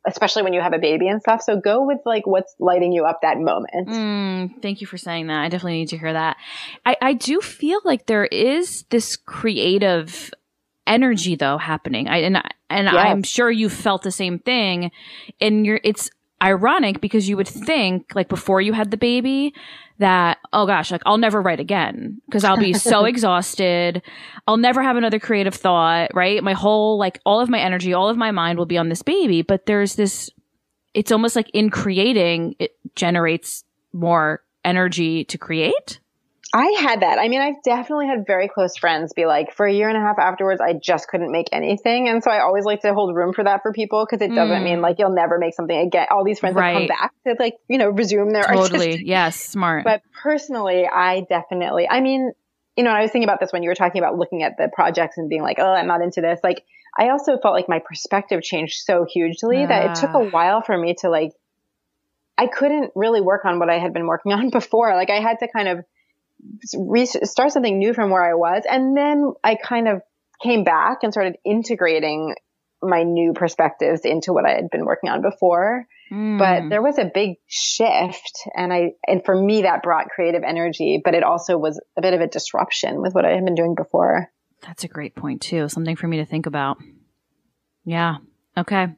[0.07, 1.43] especially when you have a baby and stuff.
[1.43, 3.89] So go with like what's lighting you up that moment.
[3.89, 5.41] Mm, thank you for saying that.
[5.41, 6.37] I definitely need to hear that.
[6.85, 10.33] I, I do feel like there is this creative
[10.87, 12.09] energy though happening.
[12.09, 12.95] I, and, I, and yes.
[12.97, 14.91] I'm sure you felt the same thing
[15.41, 16.11] and you're, it's,
[16.43, 19.55] ironic because you would think like before you had the baby
[19.99, 24.03] that oh gosh like I'll never write again because I'll be so exhausted.
[24.47, 26.43] I'll never have another creative thought right?
[26.43, 29.03] My whole like all of my energy all of my mind will be on this
[29.03, 29.43] baby.
[29.43, 30.31] But there's this
[30.95, 36.01] it's almost like in creating it generates more energy to create
[36.53, 37.19] I had that.
[37.19, 40.01] I mean, I've definitely had very close friends be like, for a year and a
[40.01, 42.09] half afterwards, I just couldn't make anything.
[42.09, 44.61] And so I always like to hold room for that for people because it doesn't
[44.61, 44.65] mm.
[44.65, 46.09] mean like you'll never make something again.
[46.11, 46.73] All these friends right.
[46.73, 48.87] have come back to like, you know, resume their Totally.
[48.87, 49.07] Artistic.
[49.07, 49.41] Yes.
[49.41, 49.85] Smart.
[49.85, 52.33] But personally, I definitely, I mean,
[52.77, 54.69] you know, I was thinking about this when you were talking about looking at the
[54.73, 56.41] projects and being like, oh, I'm not into this.
[56.43, 56.65] Like,
[56.99, 60.77] I also felt like my perspective changed so hugely that it took a while for
[60.77, 61.31] me to like,
[62.37, 64.95] I couldn't really work on what I had been working on before.
[64.97, 65.85] Like, I had to kind of,
[66.77, 68.65] re- start something new from where I was.
[68.69, 70.03] And then I kind of
[70.43, 72.35] came back and started integrating
[72.83, 75.87] my new perspectives into what I had been working on before.
[76.11, 76.39] Mm.
[76.39, 81.01] But there was a big shift and I, and for me that brought creative energy,
[81.05, 83.75] but it also was a bit of a disruption with what I had been doing
[83.75, 84.29] before.
[84.63, 85.69] That's a great point too.
[85.69, 86.79] Something for me to think about.
[87.85, 88.17] Yeah.
[88.57, 88.89] Okay.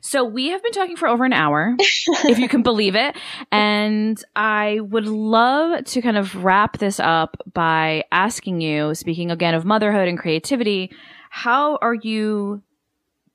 [0.00, 3.16] So we have been talking for over an hour, if you can believe it.
[3.50, 9.54] And I would love to kind of wrap this up by asking you, speaking again
[9.54, 10.92] of motherhood and creativity,
[11.28, 12.62] how are you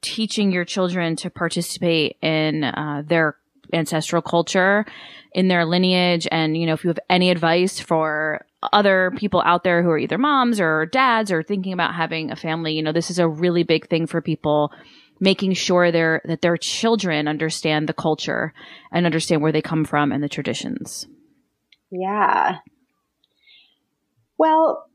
[0.01, 3.35] teaching your children to participate in uh, their
[3.73, 4.85] ancestral culture,
[5.33, 6.25] in their lineage?
[6.31, 9.97] And, you know, if you have any advice for other people out there who are
[9.97, 13.27] either moms or dads or thinking about having a family, you know, this is a
[13.27, 14.71] really big thing for people
[15.19, 18.53] making sure their that their children understand the culture
[18.91, 21.07] and understand where they come from and the traditions.
[21.91, 22.57] Yeah.
[24.37, 24.85] Well,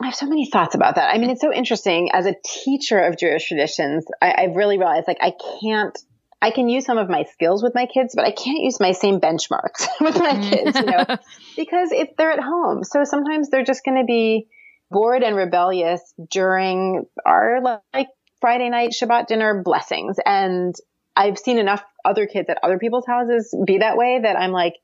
[0.00, 1.14] I have so many thoughts about that.
[1.14, 2.10] I mean, it's so interesting.
[2.12, 5.96] As a teacher of Jewish traditions, I, have really realized like I can't.
[6.40, 8.92] I can use some of my skills with my kids, but I can't use my
[8.92, 10.50] same benchmarks with my mm.
[10.50, 11.04] kids, you know,
[11.56, 12.84] because if they're at home.
[12.84, 14.48] So sometimes they're just going to be
[14.90, 16.00] bored and rebellious
[16.30, 18.08] during our like
[18.40, 20.16] Friday night Shabbat dinner blessings.
[20.24, 20.74] And
[21.14, 24.74] I've seen enough other kids at other people's houses be that way that I'm like,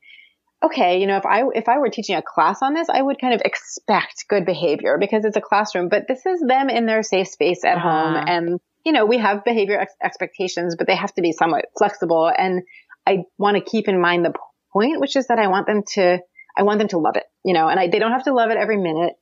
[0.63, 3.19] okay, you know, if I if I were teaching a class on this, I would
[3.19, 7.03] kind of expect good behavior because it's a classroom, but this is them in their
[7.03, 7.89] safe space at uh-huh.
[7.89, 11.65] home and you know, we have behavior ex- expectations, but they have to be somewhat
[11.77, 12.63] flexible and
[13.05, 14.33] I want to keep in mind the
[14.71, 16.19] point, which is that I want them to
[16.55, 18.51] I want them to love it, you know, and I, they don't have to love
[18.51, 19.13] it every minute.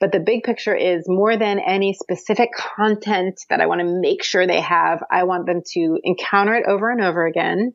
[0.00, 4.22] But the big picture is more than any specific content that I want to make
[4.22, 7.74] sure they have, I want them to encounter it over and over again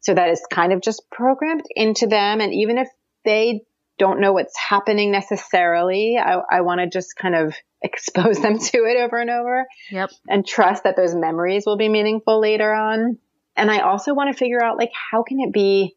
[0.00, 2.40] so that it's kind of just programmed into them.
[2.40, 2.88] And even if
[3.24, 3.62] they
[3.98, 8.78] don't know what's happening necessarily, I, I want to just kind of expose them to
[8.78, 9.66] it over and over.
[9.90, 10.10] Yep.
[10.28, 13.18] And trust that those memories will be meaningful later on.
[13.56, 15.94] And I also want to figure out like, how can it be,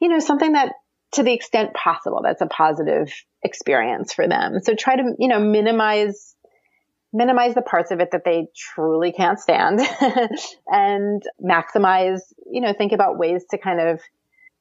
[0.00, 0.74] you know, something that
[1.12, 3.12] to the extent possible, that's a positive
[3.42, 4.60] experience for them.
[4.62, 6.34] So try to, you know, minimize
[7.12, 9.80] minimize the parts of it that they truly can't stand
[10.66, 12.20] and maximize,
[12.50, 14.00] you know, think about ways to kind of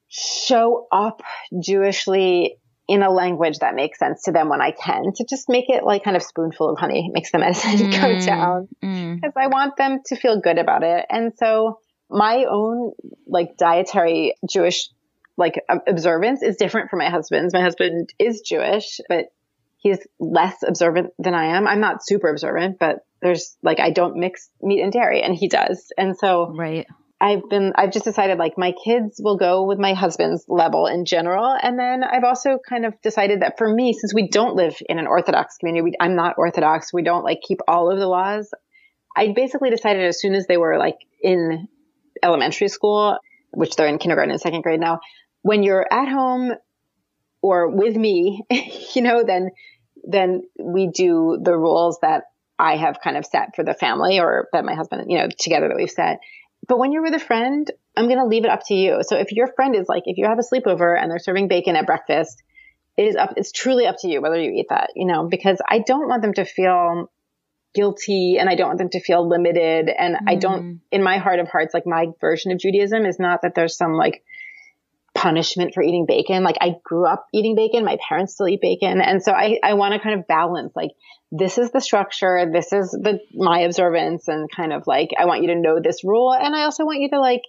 [0.10, 1.22] show up
[1.54, 2.58] Jewishly
[2.90, 5.86] in a language that makes sense to them when I can to just make it
[5.86, 9.42] like kind of spoonful of honey makes the medicine mm, go down because mm.
[9.42, 11.06] I want them to feel good about it.
[11.10, 11.80] And so
[12.10, 12.92] my own
[13.26, 14.90] like dietary Jewish
[15.38, 17.54] like observance is different from my husband's.
[17.54, 19.26] My husband is Jewish, but
[19.78, 21.68] he's less observant than I am.
[21.68, 25.48] I'm not super observant, but there's like I don't mix meat and dairy and he
[25.48, 25.92] does.
[25.98, 26.88] And so Right.
[27.20, 31.06] I've been I've just decided like my kids will go with my husband's level in
[31.06, 34.76] general and then I've also kind of decided that for me since we don't live
[34.90, 38.08] in an orthodox community, we, I'm not orthodox, we don't like keep all of the
[38.08, 38.52] laws.
[39.16, 41.68] I basically decided as soon as they were like in
[42.24, 43.18] elementary school,
[43.52, 45.00] which they're in kindergarten and second grade now,
[45.42, 46.54] when you're at home
[47.42, 48.44] or with me,
[48.96, 49.52] you know, then
[50.04, 52.24] then we do the rules that
[52.58, 55.68] I have kind of set for the family or that my husband, you know, together
[55.68, 56.20] that we've set.
[56.68, 59.00] But when you're with a friend, I'm going to leave it up to you.
[59.02, 61.76] So if your friend is like, if you have a sleepover and they're serving bacon
[61.76, 62.42] at breakfast,
[62.98, 65.60] it is up, it's truly up to you whether you eat that, you know, because
[65.68, 67.12] I don't want them to feel
[67.74, 69.90] guilty and I don't want them to feel limited.
[69.90, 70.20] And mm.
[70.28, 70.80] I don't, mm.
[70.92, 73.94] in my heart of hearts, like my version of Judaism is not that there's some
[73.94, 74.24] like
[75.22, 76.44] punishment for eating bacon.
[76.44, 77.86] Like I grew up eating bacon.
[77.86, 79.02] My parents still eat bacon.
[79.02, 80.92] And so I, I want to kind of balance like,
[81.32, 82.50] this is the structure.
[82.52, 86.04] This is the, my observance and kind of like, I want you to know this
[86.04, 86.34] rule.
[86.34, 87.44] And I also want you to like,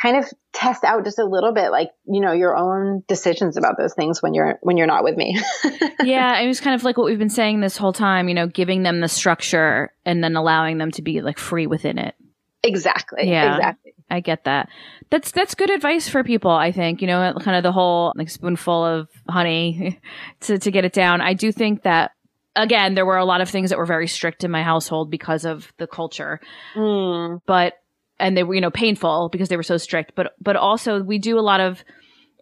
[0.00, 3.78] kind of test out just a little bit like you know your own decisions about
[3.78, 5.40] those things when you're when you're not with me
[6.02, 8.46] yeah it was kind of like what we've been saying this whole time you know
[8.46, 12.14] giving them the structure and then allowing them to be like free within it
[12.62, 14.68] exactly yeah exactly I get that.
[15.10, 16.50] That's that's good advice for people.
[16.50, 20.00] I think you know, kind of the whole like spoonful of honey
[20.42, 21.20] to to get it down.
[21.20, 22.12] I do think that
[22.54, 25.44] again, there were a lot of things that were very strict in my household because
[25.44, 26.40] of the culture,
[26.74, 27.40] mm.
[27.46, 27.74] but
[28.18, 30.12] and they were you know painful because they were so strict.
[30.14, 31.84] But but also we do a lot of.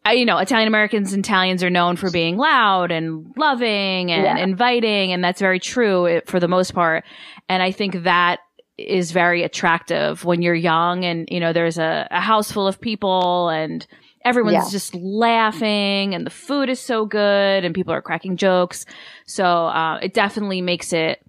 [0.06, 4.36] you know, Italian Americans and Italians are known for being loud and loving and yeah.
[4.36, 7.04] inviting, and that's very true for the most part.
[7.48, 8.40] And I think that
[8.76, 12.80] is very attractive when you're young and, you know, there's a, a house full of
[12.80, 13.86] people and
[14.24, 14.70] everyone's yeah.
[14.70, 18.84] just laughing and the food is so good and people are cracking jokes.
[19.26, 21.20] So, uh, it definitely makes it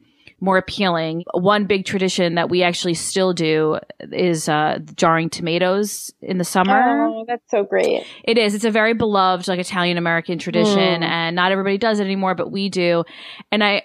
[0.42, 1.24] more appealing.
[1.34, 7.08] One big tradition that we actually still do is uh, jarring tomatoes in the summer.
[7.08, 8.06] Oh, that's so great.
[8.24, 8.54] It is.
[8.54, 11.04] It's a very beloved like Italian American tradition mm.
[11.04, 13.04] and not everybody does it anymore, but we do.
[13.52, 13.84] And I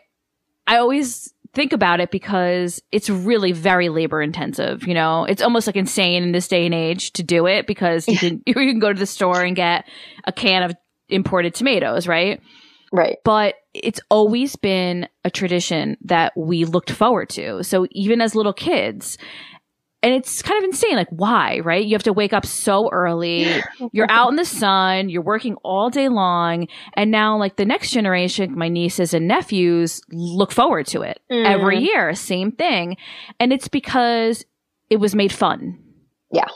[0.67, 4.87] I always think about it because it's really very labor intensive.
[4.87, 8.07] You know, it's almost like insane in this day and age to do it because
[8.09, 9.87] you can you can go to the store and get
[10.25, 10.75] a can of
[11.09, 12.41] imported tomatoes, right?
[12.93, 13.19] Right.
[13.25, 17.63] But it's always been a tradition that we looked forward to.
[17.63, 19.17] So even as little kids,
[20.03, 20.97] and it's kind of insane.
[20.97, 21.85] Like, why, right?
[21.85, 23.63] You have to wake up so early.
[23.93, 25.09] You're out in the sun.
[25.11, 26.69] You're working all day long.
[26.95, 31.45] And now, like, the next generation, my nieces and nephews look forward to it mm.
[31.45, 32.15] every year.
[32.15, 32.97] Same thing.
[33.39, 34.45] And it's because
[34.89, 35.79] it was made fun.
[36.33, 36.49] Yeah.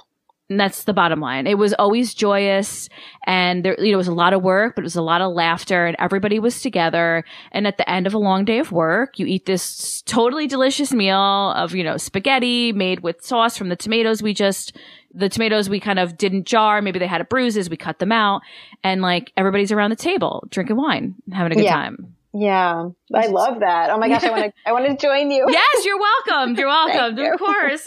[0.55, 1.49] And that's the bottom line.
[1.49, 2.89] It was always joyous
[3.27, 5.21] and there, you know, it was a lot of work, but it was a lot
[5.21, 7.25] of laughter and everybody was together.
[7.51, 10.93] And at the end of a long day of work, you eat this totally delicious
[10.93, 14.77] meal of, you know, spaghetti made with sauce from the tomatoes we just,
[15.13, 16.81] the tomatoes we kind of didn't jar.
[16.81, 17.69] Maybe they had a bruises.
[17.69, 18.43] We cut them out
[18.85, 21.75] and like everybody's around the table drinking wine, having a good yeah.
[21.75, 22.14] time.
[22.37, 23.91] Yeah, I love that.
[23.91, 25.47] Oh my gosh, I want to, I want to join you.
[25.55, 26.57] Yes, you're welcome.
[26.57, 27.17] You're welcome.
[27.17, 27.87] Of course.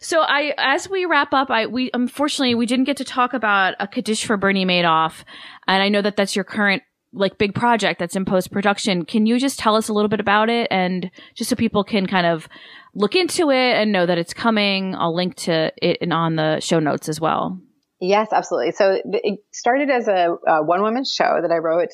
[0.00, 3.76] so I, as we wrap up, I, we, unfortunately, we didn't get to talk about
[3.80, 5.24] a Kaddish for Bernie Madoff.
[5.66, 6.82] And I know that that's your current,
[7.14, 9.06] like, big project that's in post production.
[9.06, 10.68] Can you just tell us a little bit about it?
[10.70, 12.46] And just so people can kind of
[12.94, 16.60] look into it and know that it's coming, I'll link to it and on the
[16.60, 17.58] show notes as well.
[18.00, 18.72] Yes, absolutely.
[18.72, 21.88] So it started as a, a one woman show that I wrote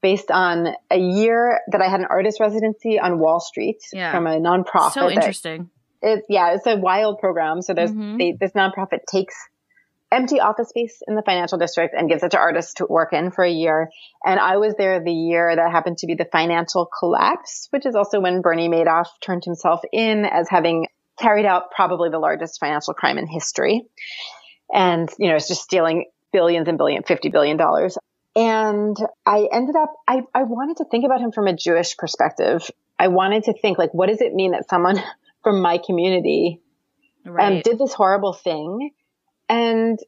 [0.00, 4.12] based on a year that I had an artist residency on Wall Street Yeah.
[4.12, 4.92] from a nonprofit.
[4.92, 5.70] So interesting.
[6.00, 7.60] it, yeah, it's a wild program.
[7.62, 8.18] So there's Mhm.
[8.18, 9.34] they, this nonprofit takes
[10.12, 13.30] empty office space in the financial district and gives it to artists to work in
[13.32, 13.90] for a year.
[14.24, 17.94] And I was there the year that happened to be the financial collapse, which is
[17.96, 20.86] also when Bernie Madoff turned himself in as having
[21.20, 23.82] carried out probably the largest financial crime in history.
[24.72, 27.58] And, you know, it's just stealing billions and billion, $50 billion.
[28.36, 28.96] And
[29.26, 32.70] I ended up, I, I wanted to think about him from a Jewish perspective.
[32.98, 34.96] I wanted to think, like, what does it mean that someone
[35.42, 36.60] from my community
[37.26, 38.90] um, did this horrible thing
[39.48, 39.98] and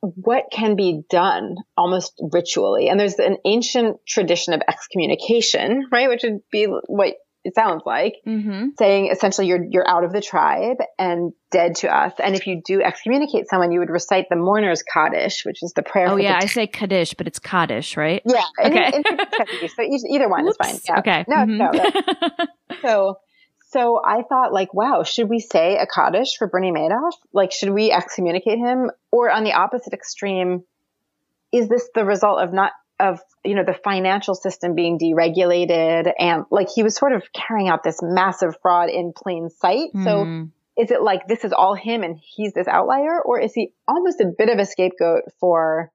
[0.00, 6.22] what can be done almost ritually and there's an ancient tradition of excommunication right which
[6.22, 8.68] would be what it sounds like mm-hmm.
[8.78, 12.60] saying essentially you're you're out of the tribe and dead to us and if you
[12.64, 16.38] do excommunicate someone you would recite the mourner's kaddish which is the prayer Oh yeah,
[16.40, 18.22] I say Kaddish, but it's Kaddish, right?
[18.26, 18.90] yeah Okay.
[18.94, 20.98] it's Kaddish, so each- either one is fine yeah.
[20.98, 21.24] Okay.
[21.28, 21.58] no Mhm.
[22.38, 22.46] no
[22.82, 23.18] so,
[23.70, 27.12] so I thought like, wow, should we say a Kaddish for Bernie Madoff?
[27.32, 28.90] Like, should we excommunicate him?
[29.12, 30.64] Or on the opposite extreme,
[31.52, 36.44] is this the result of not, of, you know, the financial system being deregulated and
[36.50, 39.90] like he was sort of carrying out this massive fraud in plain sight.
[40.04, 40.50] So Mhm.
[40.76, 43.20] is it like this is all him and he's this outlier?
[43.20, 45.90] Or is he almost a bit of a scapegoat for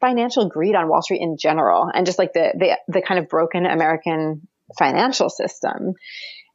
[0.00, 3.28] financial greed on Wall Street in general and just like the, the, the kind of
[3.28, 4.46] broken American
[4.78, 5.94] financial system?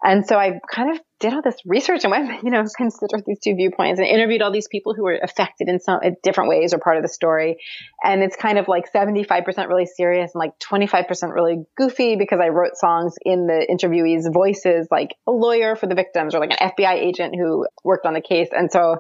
[0.01, 3.39] And so I kind of did all this research and went, you know, considered these
[3.43, 6.73] two viewpoints and interviewed all these people who were affected in some in different ways
[6.73, 7.57] or part of the story.
[8.03, 12.47] And it's kind of like 75% really serious and like 25% really goofy because I
[12.47, 16.69] wrote songs in the interviewees' voices, like a lawyer for the victims or like an
[16.69, 18.49] FBI agent who worked on the case.
[18.51, 18.97] And so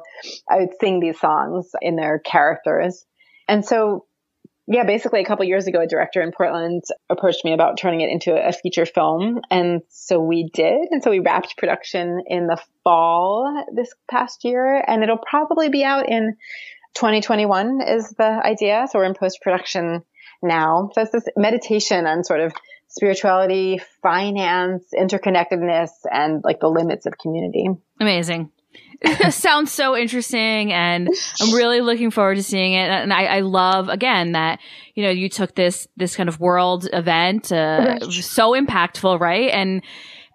[0.49, 3.05] I would sing these songs in their characters.
[3.47, 4.05] And so
[4.71, 8.09] yeah, basically a couple years ago, a director in Portland approached me about turning it
[8.11, 9.41] into a feature film.
[9.49, 10.89] And so we did.
[10.91, 15.83] And so we wrapped production in the fall this past year and it'll probably be
[15.83, 16.35] out in
[16.93, 18.85] 2021 is the idea.
[18.91, 20.03] So we're in post production
[20.43, 20.91] now.
[20.93, 22.53] So it's this meditation on sort of
[22.89, 27.69] spirituality, finance, interconnectedness, and like the limits of community.
[27.99, 28.51] Amazing.
[29.29, 31.09] Sounds so interesting and
[31.41, 32.89] I'm really looking forward to seeing it.
[32.89, 34.59] And I, I love again that,
[34.95, 38.03] you know, you took this, this kind of world event, uh, Right.
[38.11, 39.49] so impactful, right?
[39.51, 39.81] And,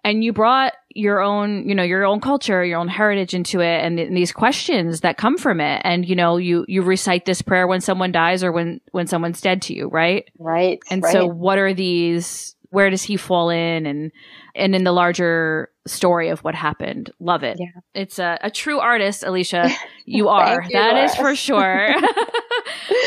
[0.03, 3.83] and you brought your own, you know, your own culture, your own heritage into it
[3.83, 5.81] and, th- these questions that come from it.
[5.83, 9.41] And, you know, you, you recite this prayer when someone dies or when, when someone's
[9.41, 10.27] dead to you, right?
[10.39, 10.79] Right.
[10.89, 11.11] And right.
[11.11, 14.11] so what are these where does he fall in and
[14.55, 17.11] and in the larger story of what happened.
[17.19, 17.57] Love it.
[17.59, 17.67] Yeah.
[17.93, 19.69] It's a, a true artist, Alicia.
[20.07, 20.61] You are.
[20.61, 21.31] You, That is Laura.
[21.31, 21.87] for sure.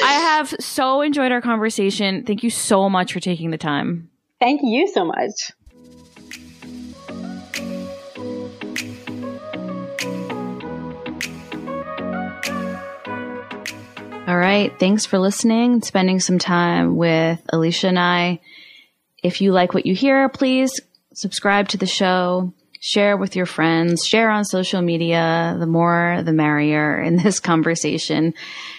[0.03, 2.25] I have so enjoyed our conversation.
[2.25, 4.11] Thank you so much for taking the time.
[4.41, 5.53] Thank you so much.
[14.27, 14.73] All right.
[14.79, 18.41] Thanks for listening and spending some time with Alicia and I.
[19.23, 20.81] If you like what you hear, please
[21.19, 25.57] subscribe to the show, share with your friends, share on social media.
[25.59, 28.35] The more, the merrier in this conversation.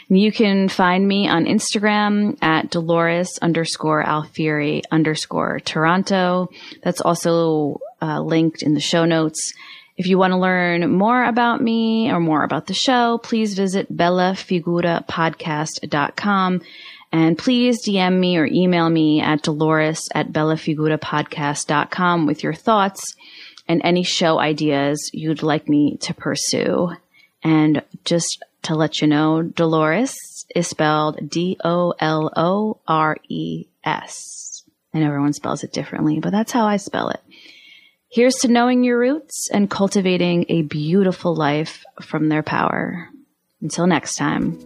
[0.08, 6.48] You can find me on Instagram at Dolores underscore Alfieri underscore Toronto.
[6.82, 9.54] That's also uh, linked in the show notes.
[9.98, 13.92] If you want to learn more about me or more about the show, please visit
[13.92, 16.62] bellafigurapodcast.com
[17.12, 23.16] and please DM me or email me at dolores at bellafigurapodcast.com with your thoughts
[23.68, 26.92] and any show ideas you'd like me to pursue.
[27.44, 30.16] And just to let you know, Dolores
[30.54, 34.64] is spelled D O L O R E S.
[34.94, 37.22] And everyone spells it differently, but that's how I spell it.
[38.12, 43.08] Here's to knowing your roots and cultivating a beautiful life from their power.
[43.62, 44.58] Until next time.